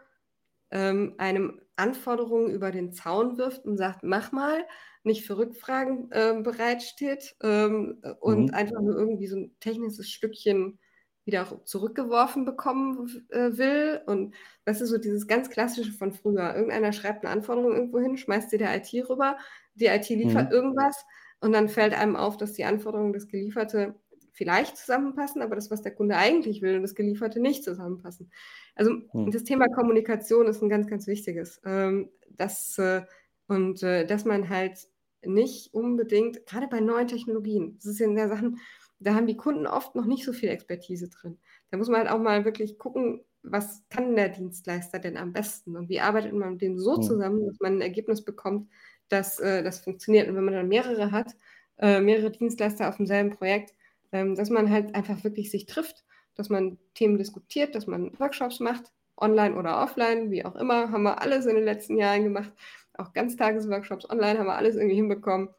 [0.72, 4.66] ähm, einem Anforderungen über den Zaun wirft und sagt, mach mal,
[5.04, 8.54] nicht für Rückfragen äh, bereitsteht ähm, und mhm.
[8.54, 10.80] einfach nur irgendwie so ein technisches Stückchen
[11.26, 14.02] wieder zurückgeworfen bekommen äh, will.
[14.06, 16.56] Und das ist so dieses ganz klassische von früher.
[16.56, 19.38] Irgendeiner schreibt eine Anforderung irgendwo hin, schmeißt sie der IT rüber,
[19.74, 20.56] die IT liefert mhm.
[20.56, 21.06] irgendwas
[21.40, 23.96] und dann fällt einem auf, dass die Anforderungen des Gelieferte
[24.36, 28.32] vielleicht zusammenpassen, aber das, was der Kunde eigentlich will und das Gelieferte nicht zusammenpassen.
[28.76, 29.32] Also mhm.
[29.32, 31.62] das Thema Kommunikation ist ein ganz, ganz wichtiges.
[31.66, 33.04] Ähm, das, äh,
[33.48, 34.88] und äh, dass man halt
[35.24, 38.60] nicht unbedingt, gerade bei neuen Technologien, das ist ja in der Sachen,
[39.00, 41.38] da haben die Kunden oft noch nicht so viel Expertise drin.
[41.72, 45.78] Da muss man halt auch mal wirklich gucken, was kann der Dienstleister denn am besten
[45.78, 47.04] und wie arbeitet man mit dem so hm.
[47.04, 48.70] zusammen, dass man ein Ergebnis bekommt,
[49.10, 50.28] dass äh, das funktioniert.
[50.28, 51.36] Und wenn man dann mehrere hat,
[51.78, 53.74] äh, mehrere Dienstleister auf demselben Projekt,
[54.12, 56.04] ähm, dass man halt einfach wirklich sich trifft,
[56.36, 61.04] dass man Themen diskutiert, dass man Workshops macht, online oder offline, wie auch immer, haben
[61.04, 62.52] wir alles in den letzten Jahren gemacht.
[62.98, 65.50] Auch Ganztagesworkshops online haben wir alles irgendwie hinbekommen.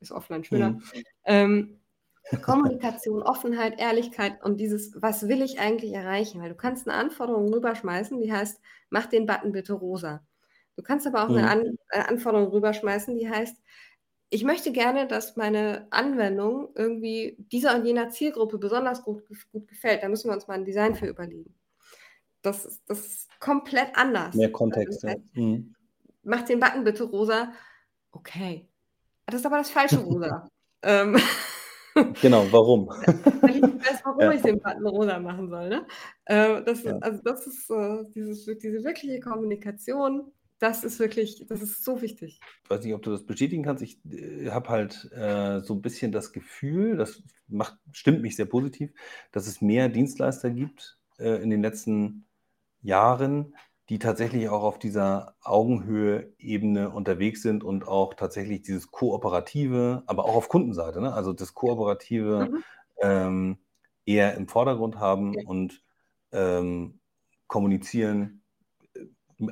[0.00, 0.70] Ist offline schöner.
[0.70, 0.82] Mhm.
[1.24, 1.80] Ähm,
[2.42, 6.42] Kommunikation, Offenheit, Ehrlichkeit und dieses, was will ich eigentlich erreichen?
[6.42, 10.26] Weil du kannst eine Anforderung rüberschmeißen, die heißt, mach den Button bitte rosa.
[10.76, 11.38] Du kannst aber auch mhm.
[11.38, 13.56] eine, An eine äh, Anforderung rüberschmeißen, die heißt,
[14.28, 19.22] ich möchte gerne, dass meine Anwendung irgendwie dieser und jener Zielgruppe besonders gut,
[19.52, 20.02] gut gefällt.
[20.02, 21.54] Da müssen wir uns mal ein Design für überlegen.
[22.42, 24.34] Das, ist, das ist komplett anders.
[24.34, 25.04] Mehr Kontext.
[25.04, 25.42] Also, ja.
[25.42, 25.74] mhm.
[26.22, 27.52] Mach den Button bitte rosa.
[28.10, 28.68] Okay.
[29.26, 30.48] Das ist aber das falsche rosa.
[30.82, 31.16] ähm,
[32.20, 32.88] Genau, warum?
[33.40, 34.32] Weil ich nicht weiß, warum ja.
[34.32, 35.68] ich den Button rosa machen soll.
[35.68, 35.86] Ne?
[36.26, 36.98] Äh, das, ja.
[36.98, 42.40] Also das ist äh, dieses, diese wirkliche Kommunikation, das ist wirklich, das ist so wichtig.
[42.64, 43.82] Ich weiß nicht, ob du das bestätigen kannst.
[43.82, 48.46] Ich äh, habe halt äh, so ein bisschen das Gefühl, das macht, stimmt mich sehr
[48.46, 48.92] positiv,
[49.32, 52.26] dass es mehr Dienstleister gibt äh, in den letzten
[52.80, 53.54] Jahren,
[53.88, 60.34] die tatsächlich auch auf dieser Augenhöhe-Ebene unterwegs sind und auch tatsächlich dieses Kooperative, aber auch
[60.34, 61.12] auf Kundenseite, ne?
[61.12, 62.64] also das Kooperative mhm.
[63.00, 63.58] ähm,
[64.04, 65.46] eher im Vordergrund haben ja.
[65.46, 65.82] und
[66.32, 67.00] ähm,
[67.46, 68.42] kommunizieren,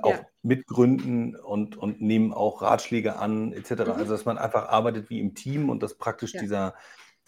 [0.03, 0.27] auch ja.
[0.43, 3.71] mitgründen und, und nehmen auch Ratschläge an, etc.
[3.71, 3.79] Mhm.
[3.93, 6.41] Also dass man einfach arbeitet wie im Team und dass praktisch ja.
[6.41, 6.75] dieser,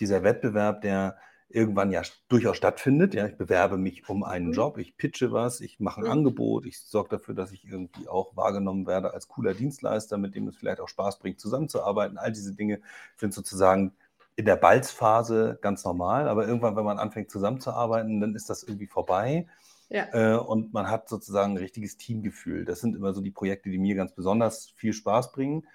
[0.01, 1.17] dieser Wettbewerb, der
[1.49, 3.15] irgendwann ja durchaus stattfindet.
[3.15, 4.53] Ja, ich bewerbe mich um einen mhm.
[4.53, 6.11] Job, ich pitche was, ich mache ein mhm.
[6.11, 10.49] Angebot, ich sorge dafür, dass ich irgendwie auch wahrgenommen werde als cooler Dienstleister, mit dem
[10.49, 12.19] es vielleicht auch Spaß bringt, zusammenzuarbeiten.
[12.19, 12.81] All diese Dinge
[13.17, 13.93] sind sozusagen
[14.35, 18.87] in der Balzphase ganz normal, aber irgendwann, wenn man anfängt zusammenzuarbeiten, dann ist das irgendwie
[18.87, 19.47] vorbei.
[19.89, 20.07] Ja.
[20.13, 22.65] Äh, und man hat sozusagen ein richtiges Teamgefühl.
[22.65, 25.67] Das sind immer so die Projekte, die mir ganz besonders viel Spaß bringen,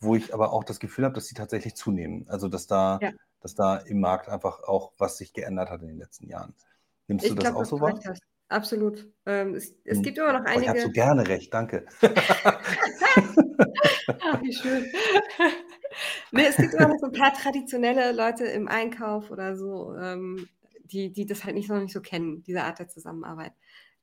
[0.00, 2.26] wo ich aber auch das Gefühl habe, dass sie tatsächlich zunehmen.
[2.28, 5.88] Also, dass da ja dass da im Markt einfach auch was sich geändert hat in
[5.88, 6.54] den letzten Jahren.
[7.08, 7.98] Nimmst ich du das glaub, auch so wahr?
[8.48, 9.08] Absolut.
[9.26, 10.02] Ähm, es, es hm.
[10.02, 10.58] gibt immer noch einige.
[10.58, 11.86] Oh, ich habe so gerne recht, danke.
[14.20, 14.86] Ach, wie schön.
[16.32, 20.48] nee, es gibt immer noch so ein paar traditionelle Leute im Einkauf oder so, ähm,
[20.92, 23.52] die, die das halt nicht, noch nicht so kennen, diese Art der Zusammenarbeit.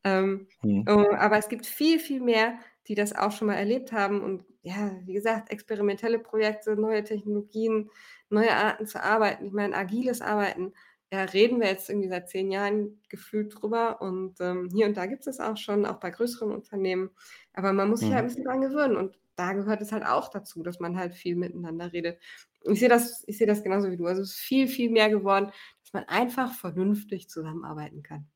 [0.04, 0.86] Ähm, hm.
[0.88, 4.46] äh, aber es gibt viel, viel mehr, die das auch schon mal erlebt haben und
[4.62, 7.90] ja, wie gesagt, experimentelle Projekte, neue Technologien,
[8.30, 9.46] neue Arten zu arbeiten.
[9.46, 10.74] Ich meine, agiles Arbeiten,
[11.12, 15.06] ja, reden wir jetzt irgendwie seit zehn Jahren gefühlt drüber und ähm, hier und da
[15.06, 17.12] gibt es auch schon, auch bei größeren Unternehmen.
[17.54, 18.28] Aber man muss sich halt ein mhm.
[18.28, 21.94] bisschen dran gewöhnen und da gehört es halt auch dazu, dass man halt viel miteinander
[21.94, 22.20] redet.
[22.64, 24.06] Ich sehe das, ich sehe das genauso wie du.
[24.06, 25.52] Also es ist viel, viel mehr geworden,
[25.88, 28.28] dass man einfach vernünftig zusammenarbeiten kann.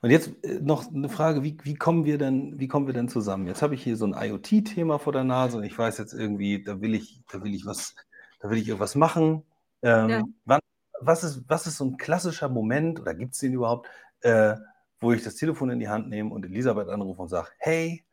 [0.00, 3.08] Und jetzt äh, noch eine Frage, wie, wie, kommen wir denn, wie kommen wir denn
[3.08, 3.46] zusammen?
[3.46, 6.64] Jetzt habe ich hier so ein IoT-Thema vor der Nase und ich weiß jetzt irgendwie,
[6.64, 7.94] da will ich, da will ich was
[8.40, 9.42] da will ich irgendwas machen.
[9.82, 10.22] Ähm, ja.
[10.44, 10.60] wann,
[11.00, 13.88] was, ist, was ist so ein klassischer Moment, oder gibt es den überhaupt,
[14.20, 14.56] äh,
[14.98, 18.04] wo ich das Telefon in die Hand nehme und Elisabeth anrufe und sage, hey,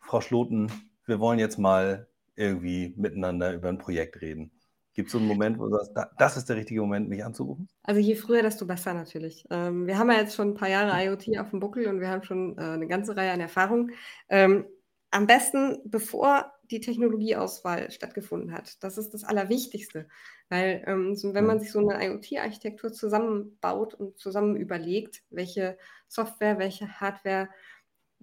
[0.00, 0.70] Frau Schloten,
[1.06, 4.50] wir wollen jetzt mal irgendwie miteinander über ein Projekt reden.
[4.94, 7.68] Gibt es so einen Moment, wo du sagst, das ist der richtige Moment, mich anzurufen?
[7.84, 9.44] Also je früher, desto besser natürlich.
[9.50, 12.08] Ähm, wir haben ja jetzt schon ein paar Jahre IoT auf dem Buckel und wir
[12.08, 13.92] haben schon äh, eine ganze Reihe an Erfahrungen.
[14.28, 14.66] Ähm,
[15.12, 18.82] am besten, bevor die Technologieauswahl stattgefunden hat.
[18.82, 20.08] Das ist das Allerwichtigste,
[20.48, 25.76] weil ähm, so, wenn man sich so eine IoT-Architektur zusammenbaut und zusammen überlegt, welche
[26.06, 27.48] Software, welche Hardware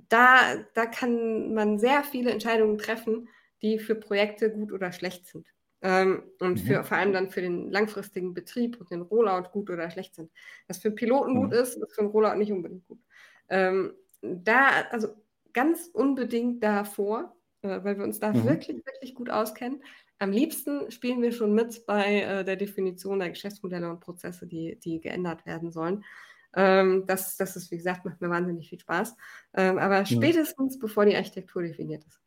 [0.10, 3.28] da, da kann man sehr viele Entscheidungen treffen,
[3.62, 5.48] die für Projekte gut oder schlecht sind.
[5.82, 6.84] Ähm, und für, mhm.
[6.84, 10.32] vor allem dann für den langfristigen Betrieb und den Rollout gut oder schlecht sind.
[10.68, 11.42] Was für einen Piloten mhm.
[11.42, 13.00] gut ist, ist für einen Rollout nicht unbedingt gut.
[13.50, 15.10] Ähm, da, also
[15.54, 18.46] ganz unbedingt davor, äh, weil wir uns da mhm.
[18.46, 19.84] wirklich, wirklich gut auskennen.
[20.20, 24.80] Am liebsten spielen wir schon mit bei äh, der Definition der Geschäftsmodelle und Prozesse, die,
[24.80, 26.04] die geändert werden sollen.
[26.56, 29.16] Ähm, das, das ist, wie gesagt, macht mir wahnsinnig viel Spaß.
[29.54, 32.20] Ähm, aber spätestens, bevor die Architektur definiert ist.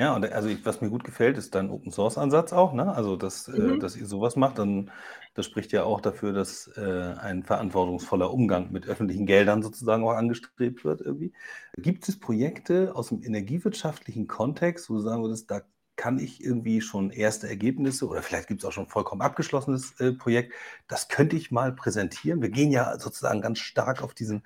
[0.00, 2.90] Ja, und also ich, was mir gut gefällt, ist dein Open Source Ansatz auch, ne?
[2.94, 3.74] Also dass, äh, mhm.
[3.74, 4.90] äh, dass ihr sowas macht, dann
[5.34, 10.12] das spricht ja auch dafür, dass äh, ein verantwortungsvoller Umgang mit öffentlichen Geldern sozusagen auch
[10.12, 11.34] angestrebt wird irgendwie.
[11.76, 15.60] Gibt es Projekte aus dem energiewirtschaftlichen Kontext, wo du sagen würdest, da
[15.96, 20.00] kann ich irgendwie schon erste Ergebnisse oder vielleicht gibt es auch schon ein vollkommen abgeschlossenes
[20.00, 20.54] äh, Projekt,
[20.88, 22.40] das könnte ich mal präsentieren.
[22.40, 24.44] Wir gehen ja sozusagen ganz stark auf diesen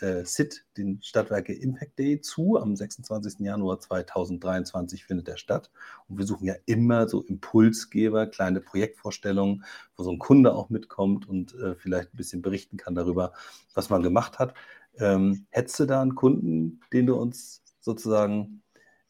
[0.00, 2.58] äh, SIT, den Stadtwerke Impact Day, zu.
[2.58, 3.40] Am 26.
[3.40, 5.70] Januar 2023 findet der statt.
[6.08, 9.64] Und wir suchen ja immer so Impulsgeber, kleine Projektvorstellungen,
[9.96, 13.32] wo so ein Kunde auch mitkommt und äh, vielleicht ein bisschen berichten kann darüber,
[13.74, 14.54] was man gemacht hat.
[14.98, 18.62] Ähm, hättest du da einen Kunden, den du uns sozusagen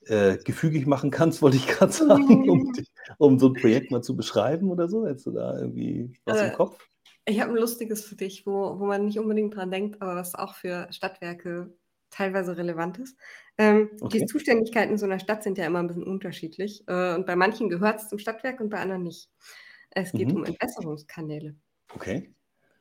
[0.09, 2.72] äh, gefügig machen kannst, wollte ich gerade sagen, um,
[3.18, 5.07] um, so ein Projekt mal zu beschreiben oder so?
[5.07, 6.88] Hättest du da irgendwie was äh, im Kopf?
[7.24, 10.34] Ich habe ein lustiges für dich, wo, wo man nicht unbedingt dran denkt, aber was
[10.34, 11.74] auch für Stadtwerke
[12.11, 13.16] teilweise relevant ist.
[13.59, 14.20] Ähm, okay.
[14.20, 16.84] Die Zuständigkeiten in so einer Stadt sind ja immer ein bisschen unterschiedlich.
[16.86, 19.28] Äh, und bei manchen gehört es zum Stadtwerk und bei anderen nicht.
[19.90, 20.36] Es geht mhm.
[20.36, 21.57] um Entwässerungskanäle.
[21.94, 22.32] Okay.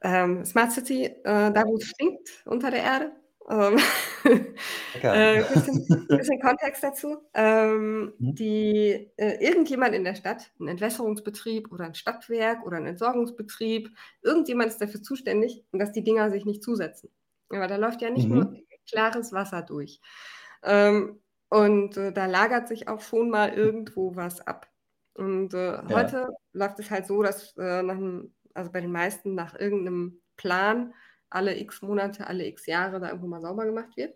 [0.01, 3.11] Ähm, Smart City, äh, da wo es stinkt unter der Erde,
[3.50, 3.78] ähm,
[5.02, 7.18] äh, bisschen, bisschen, Kontext dazu.
[7.34, 8.36] Ähm, mhm.
[8.36, 13.89] die, äh, irgendjemand in der Stadt, ein Entwässerungsbetrieb oder ein Stadtwerk oder ein Entsorgungsbetrieb,
[14.22, 17.10] irgendjemand ist dafür zuständig, dass die Dinger sich nicht zusetzen.
[17.50, 18.36] Aber da läuft ja nicht mhm.
[18.36, 18.56] nur
[18.89, 20.02] klares Wasser durch.
[20.64, 21.20] Ähm,
[21.50, 24.68] und äh, da lagert sich auch schon mal irgendwo was ab.
[25.14, 25.89] Und äh, ja.
[25.89, 30.22] heute läuft es halt so, dass äh, nach einem, also bei den meisten nach irgendeinem
[30.36, 30.93] Plan
[31.30, 34.15] alle x Monate, alle x Jahre da irgendwo mal sauber gemacht wird.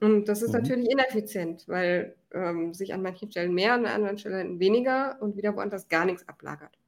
[0.00, 0.60] Und das ist mhm.
[0.60, 5.54] natürlich ineffizient, weil ähm, sich an manchen Stellen mehr, an anderen Stellen weniger und wieder
[5.54, 6.78] woanders gar nichts ablagert.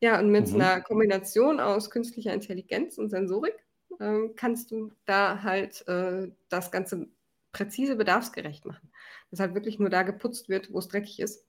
[0.00, 0.60] Ja, und mit mhm.
[0.60, 3.56] einer Kombination aus künstlicher Intelligenz und Sensorik
[4.00, 7.08] ähm, kannst du da halt äh, das Ganze
[7.52, 8.90] präzise bedarfsgerecht machen.
[9.30, 11.44] Dass halt wirklich nur da geputzt wird, wo es dreckig ist.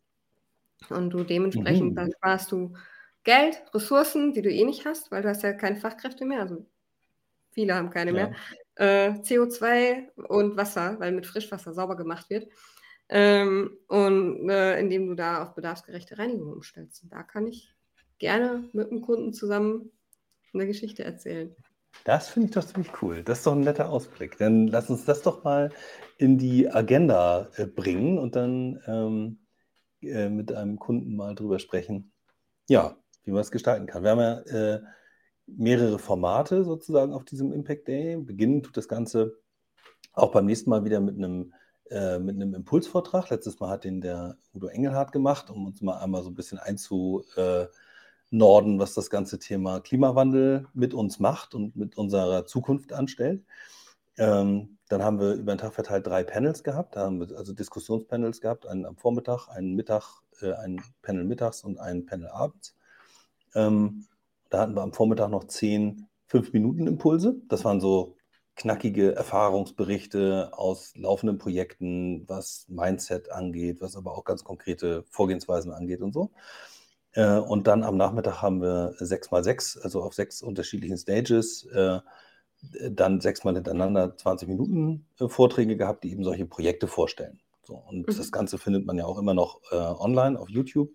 [0.90, 1.96] Und du dementsprechend, mhm.
[1.96, 2.74] dann sparst du
[3.24, 6.42] Geld, Ressourcen, die du eh nicht hast, weil du hast ja keine Fachkräfte mehr.
[6.42, 6.66] Also
[7.58, 8.30] viele haben keine ja.
[8.30, 8.36] mehr,
[8.76, 12.48] äh, CO2 und Wasser, weil mit Frischwasser sauber gemacht wird.
[13.10, 17.04] Ähm, und äh, indem du da auf bedarfsgerechte Reinigung umstellst.
[17.04, 17.74] Und da kann ich
[18.20, 19.92] gerne mit dem Kunden zusammen
[20.54, 21.56] eine Geschichte erzählen.
[22.04, 23.24] Das finde ich doch ziemlich cool.
[23.24, 24.38] Das ist doch ein netter Ausblick.
[24.38, 25.72] Dann lass uns das doch mal
[26.18, 29.40] in die Agenda äh, bringen und dann ähm,
[30.02, 32.12] äh, mit einem Kunden mal drüber sprechen.
[32.70, 34.04] Ja, wie man es gestalten kann.
[34.04, 34.82] Wir haben ja äh,
[35.48, 38.18] mehrere Formate sozusagen auf diesem Impact Day.
[38.18, 39.38] Beginnen tut das Ganze
[40.14, 41.54] auch beim nächsten Mal wieder mit einem,
[41.90, 43.30] äh, mit einem Impulsvortrag.
[43.30, 46.60] Letztes Mal hat den der Udo Engelhardt gemacht, um uns mal einmal so ein bisschen
[46.60, 47.70] einzunorden,
[48.80, 53.44] was das ganze Thema Klimawandel mit uns macht und mit unserer Zukunft anstellt.
[54.18, 57.54] Ähm, dann haben wir über den Tag verteilt drei Panels gehabt, da haben wir also
[57.54, 62.76] Diskussionspanels gehabt, einen am Vormittag, einen Mittag, äh, ein Panel mittags und ein Panel abends.
[63.54, 64.06] Ähm,
[64.50, 67.36] da hatten wir am Vormittag noch zehn 5-Minuten-Impulse.
[67.48, 68.16] Das waren so
[68.56, 76.02] knackige Erfahrungsberichte aus laufenden Projekten, was Mindset angeht, was aber auch ganz konkrete Vorgehensweisen angeht
[76.02, 76.32] und so.
[77.14, 82.00] Äh, und dann am Nachmittag haben wir 6x6, also auf sechs unterschiedlichen Stages, äh,
[82.90, 87.40] dann sechsmal hintereinander 20 Minuten äh, Vorträge gehabt, die eben solche Projekte vorstellen.
[87.64, 88.18] So, und mhm.
[88.18, 90.92] das Ganze findet man ja auch immer noch online auf YouTube.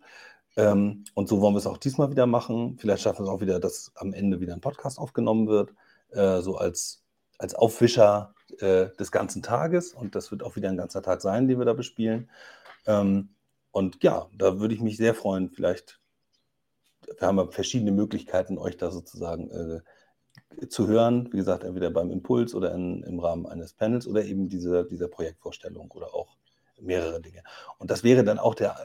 [0.57, 2.77] Ähm, und so wollen wir es auch diesmal wieder machen.
[2.79, 5.73] Vielleicht schaffen wir es auch wieder, dass am Ende wieder ein Podcast aufgenommen wird,
[6.11, 7.03] äh, so als,
[7.39, 9.95] als Aufwischer äh, des ganzen Tages.
[9.95, 12.29] Und das wird auch wieder ein ganzer Tag sein, den wir da bespielen.
[12.87, 13.31] Ähm,
[13.71, 15.51] und ja, da würde ich mich sehr freuen.
[15.51, 16.01] Vielleicht,
[17.19, 21.33] wir haben ja verschiedene Möglichkeiten, euch da sozusagen äh, zu hören.
[21.33, 25.09] Wie gesagt, entweder beim Impuls oder in, im Rahmen eines Panels oder eben dieser, dieser
[25.09, 26.37] Projektvorstellung oder auch
[26.79, 27.43] mehrere Dinge.
[27.79, 28.77] Und das wäre dann auch der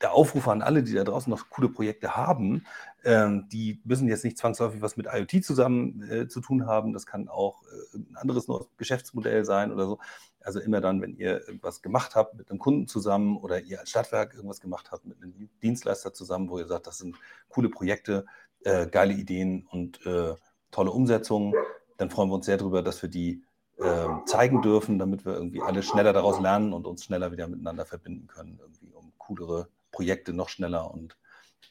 [0.00, 2.66] der Aufruf an alle, die da draußen noch coole Projekte haben,
[3.04, 6.92] ähm, die müssen jetzt nicht zwangsläufig was mit IoT zusammen äh, zu tun haben.
[6.92, 9.98] Das kann auch äh, ein anderes Geschäftsmodell sein oder so.
[10.40, 13.90] Also immer dann, wenn ihr irgendwas gemacht habt mit einem Kunden zusammen oder ihr als
[13.90, 17.16] Stadtwerk irgendwas gemacht habt mit einem Dienstleister zusammen, wo ihr sagt, das sind
[17.48, 18.26] coole Projekte,
[18.64, 20.34] äh, geile Ideen und äh,
[20.70, 21.54] tolle Umsetzungen,
[21.96, 23.42] dann freuen wir uns sehr darüber, dass wir die
[23.78, 27.86] äh, zeigen dürfen, damit wir irgendwie alle schneller daraus lernen und uns schneller wieder miteinander
[27.86, 31.16] verbinden können, irgendwie um coolere Projekte noch schneller und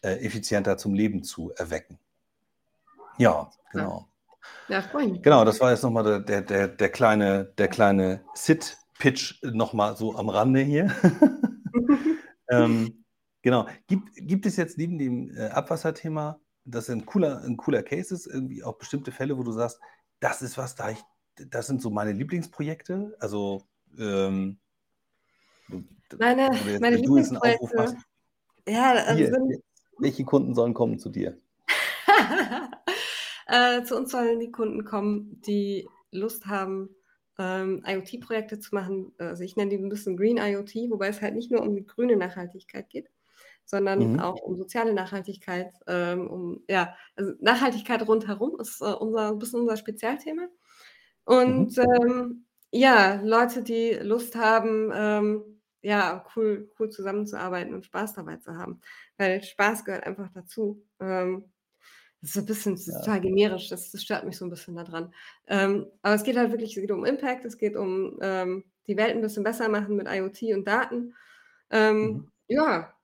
[0.01, 1.99] äh, effizienter zum Leben zu erwecken.
[3.19, 4.07] Ja, genau.
[4.67, 9.43] Ja, freue Genau, das war jetzt nochmal der, der, der, der kleine, der kleine Sit-Pitch
[9.43, 10.91] nochmal so am Rande hier.
[12.49, 13.05] ähm,
[13.43, 13.67] genau.
[13.85, 18.25] Gibt, gibt es jetzt neben dem äh, Abwasserthema, das ein cooler, ein cooler Case ist,
[18.25, 19.79] irgendwie auch bestimmte Fälle, wo du sagst,
[20.19, 21.03] das ist was, da ich,
[21.35, 23.15] das sind so meine Lieblingsprojekte?
[23.19, 23.67] Also,
[23.99, 24.57] ähm,
[26.17, 26.49] meine,
[26.79, 27.95] meine Lieblingsprojekte.
[28.67, 29.59] Ja, also Hier,
[29.99, 31.37] welche Kunden sollen kommen zu dir?
[33.47, 36.89] äh, zu uns sollen die Kunden kommen, die Lust haben,
[37.37, 39.13] ähm, IoT-Projekte zu machen.
[39.17, 41.85] Also ich nenne die ein bisschen Green IoT, wobei es halt nicht nur um die
[41.85, 43.09] grüne Nachhaltigkeit geht,
[43.65, 44.19] sondern mhm.
[44.19, 49.61] auch um soziale Nachhaltigkeit, ähm, um ja, also Nachhaltigkeit rundherum ist äh, unser ein bisschen
[49.61, 50.47] unser Spezialthema.
[51.25, 51.83] Und mhm.
[51.83, 55.54] ähm, ja, Leute, die Lust haben, ähm,
[55.85, 58.81] ja, cool, cool zusammenzuarbeiten und Spaß dabei zu haben.
[59.17, 60.83] Weil Spaß gehört einfach dazu.
[60.99, 61.45] Ähm,
[62.21, 62.99] das ist ein bisschen ja.
[62.99, 65.13] total generisch, das, das, stört mich so ein bisschen daran.
[65.45, 68.97] Ähm, aber es geht halt wirklich, es geht um Impact, es geht um ähm, die
[68.97, 71.13] Welt ein bisschen besser machen mit IoT und Daten.
[71.69, 72.31] Ähm, mhm.
[72.47, 72.95] Ja,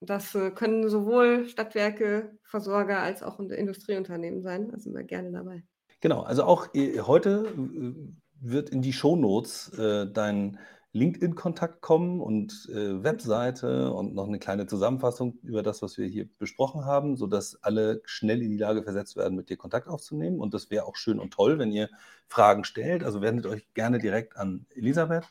[0.00, 4.68] das äh, können sowohl Stadtwerke, Versorger als auch Industrieunternehmen sein.
[4.68, 5.64] Da sind wir gerne dabei.
[6.00, 7.94] Genau, also auch äh, heute äh,
[8.40, 10.58] wird in die Shownotes äh, dein
[10.92, 16.28] LinkedIn-Kontakt kommen und äh, Webseite und noch eine kleine Zusammenfassung über das, was wir hier
[16.38, 20.40] besprochen haben, sodass alle schnell in die Lage versetzt werden, mit dir Kontakt aufzunehmen.
[20.40, 21.90] Und das wäre auch schön und toll, wenn ihr
[22.26, 23.04] Fragen stellt.
[23.04, 25.24] Also wendet euch gerne direkt an Elisabeth.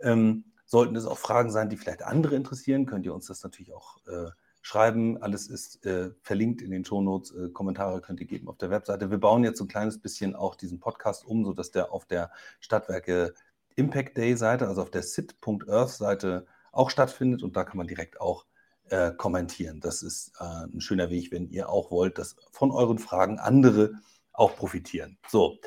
[0.00, 3.72] Ähm, sollten es auch Fragen sein, die vielleicht andere interessieren, könnt ihr uns das natürlich
[3.72, 4.30] auch äh,
[4.60, 5.16] schreiben.
[5.22, 7.30] Alles ist äh, verlinkt in den Shownotes.
[7.30, 9.10] Äh, Kommentare könnt ihr geben auf der Webseite.
[9.10, 12.30] Wir bauen jetzt so ein kleines bisschen auch diesen Podcast um, sodass der auf der
[12.60, 13.32] Stadtwerke
[13.78, 18.20] Impact Day Seite, also auf der sit.earth Seite auch stattfindet und da kann man direkt
[18.20, 18.44] auch
[18.90, 19.80] äh, kommentieren.
[19.80, 23.92] Das ist äh, ein schöner Weg, wenn ihr auch wollt, dass von euren Fragen andere
[24.32, 25.18] auch profitieren.
[25.28, 25.58] So,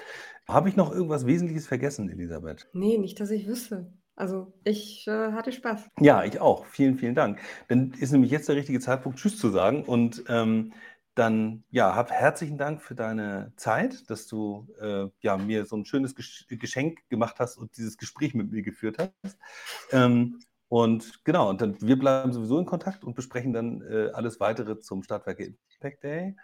[0.48, 2.68] habe ich noch irgendwas Wesentliches vergessen, Elisabeth?
[2.74, 3.94] Nee, nicht, dass ich wüsste.
[4.16, 5.88] Also ich äh, hatte Spaß.
[6.00, 6.66] Ja, ich auch.
[6.66, 7.40] Vielen, vielen Dank.
[7.70, 9.84] Dann ist nämlich jetzt der richtige Zeitpunkt, Tschüss zu sagen.
[9.84, 10.74] Und ähm,
[11.16, 15.86] dann ja, hab herzlichen Dank für deine Zeit, dass du äh, ja, mir so ein
[15.86, 19.38] schönes Geschenk gemacht hast und dieses Gespräch mit mir geführt hast.
[19.92, 20.40] Ähm,
[20.70, 24.80] und genau, und dann wir bleiben sowieso in Kontakt und besprechen dann äh, alles weitere
[24.80, 26.36] zum Stadtwerke Impact Day.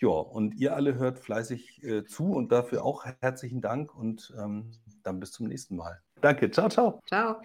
[0.00, 4.70] Ja, und ihr alle hört fleißig äh, zu und dafür auch herzlichen Dank und ähm,
[5.02, 6.00] dann bis zum nächsten Mal.
[6.20, 7.00] Danke, ciao, ciao.
[7.06, 7.42] Ciao.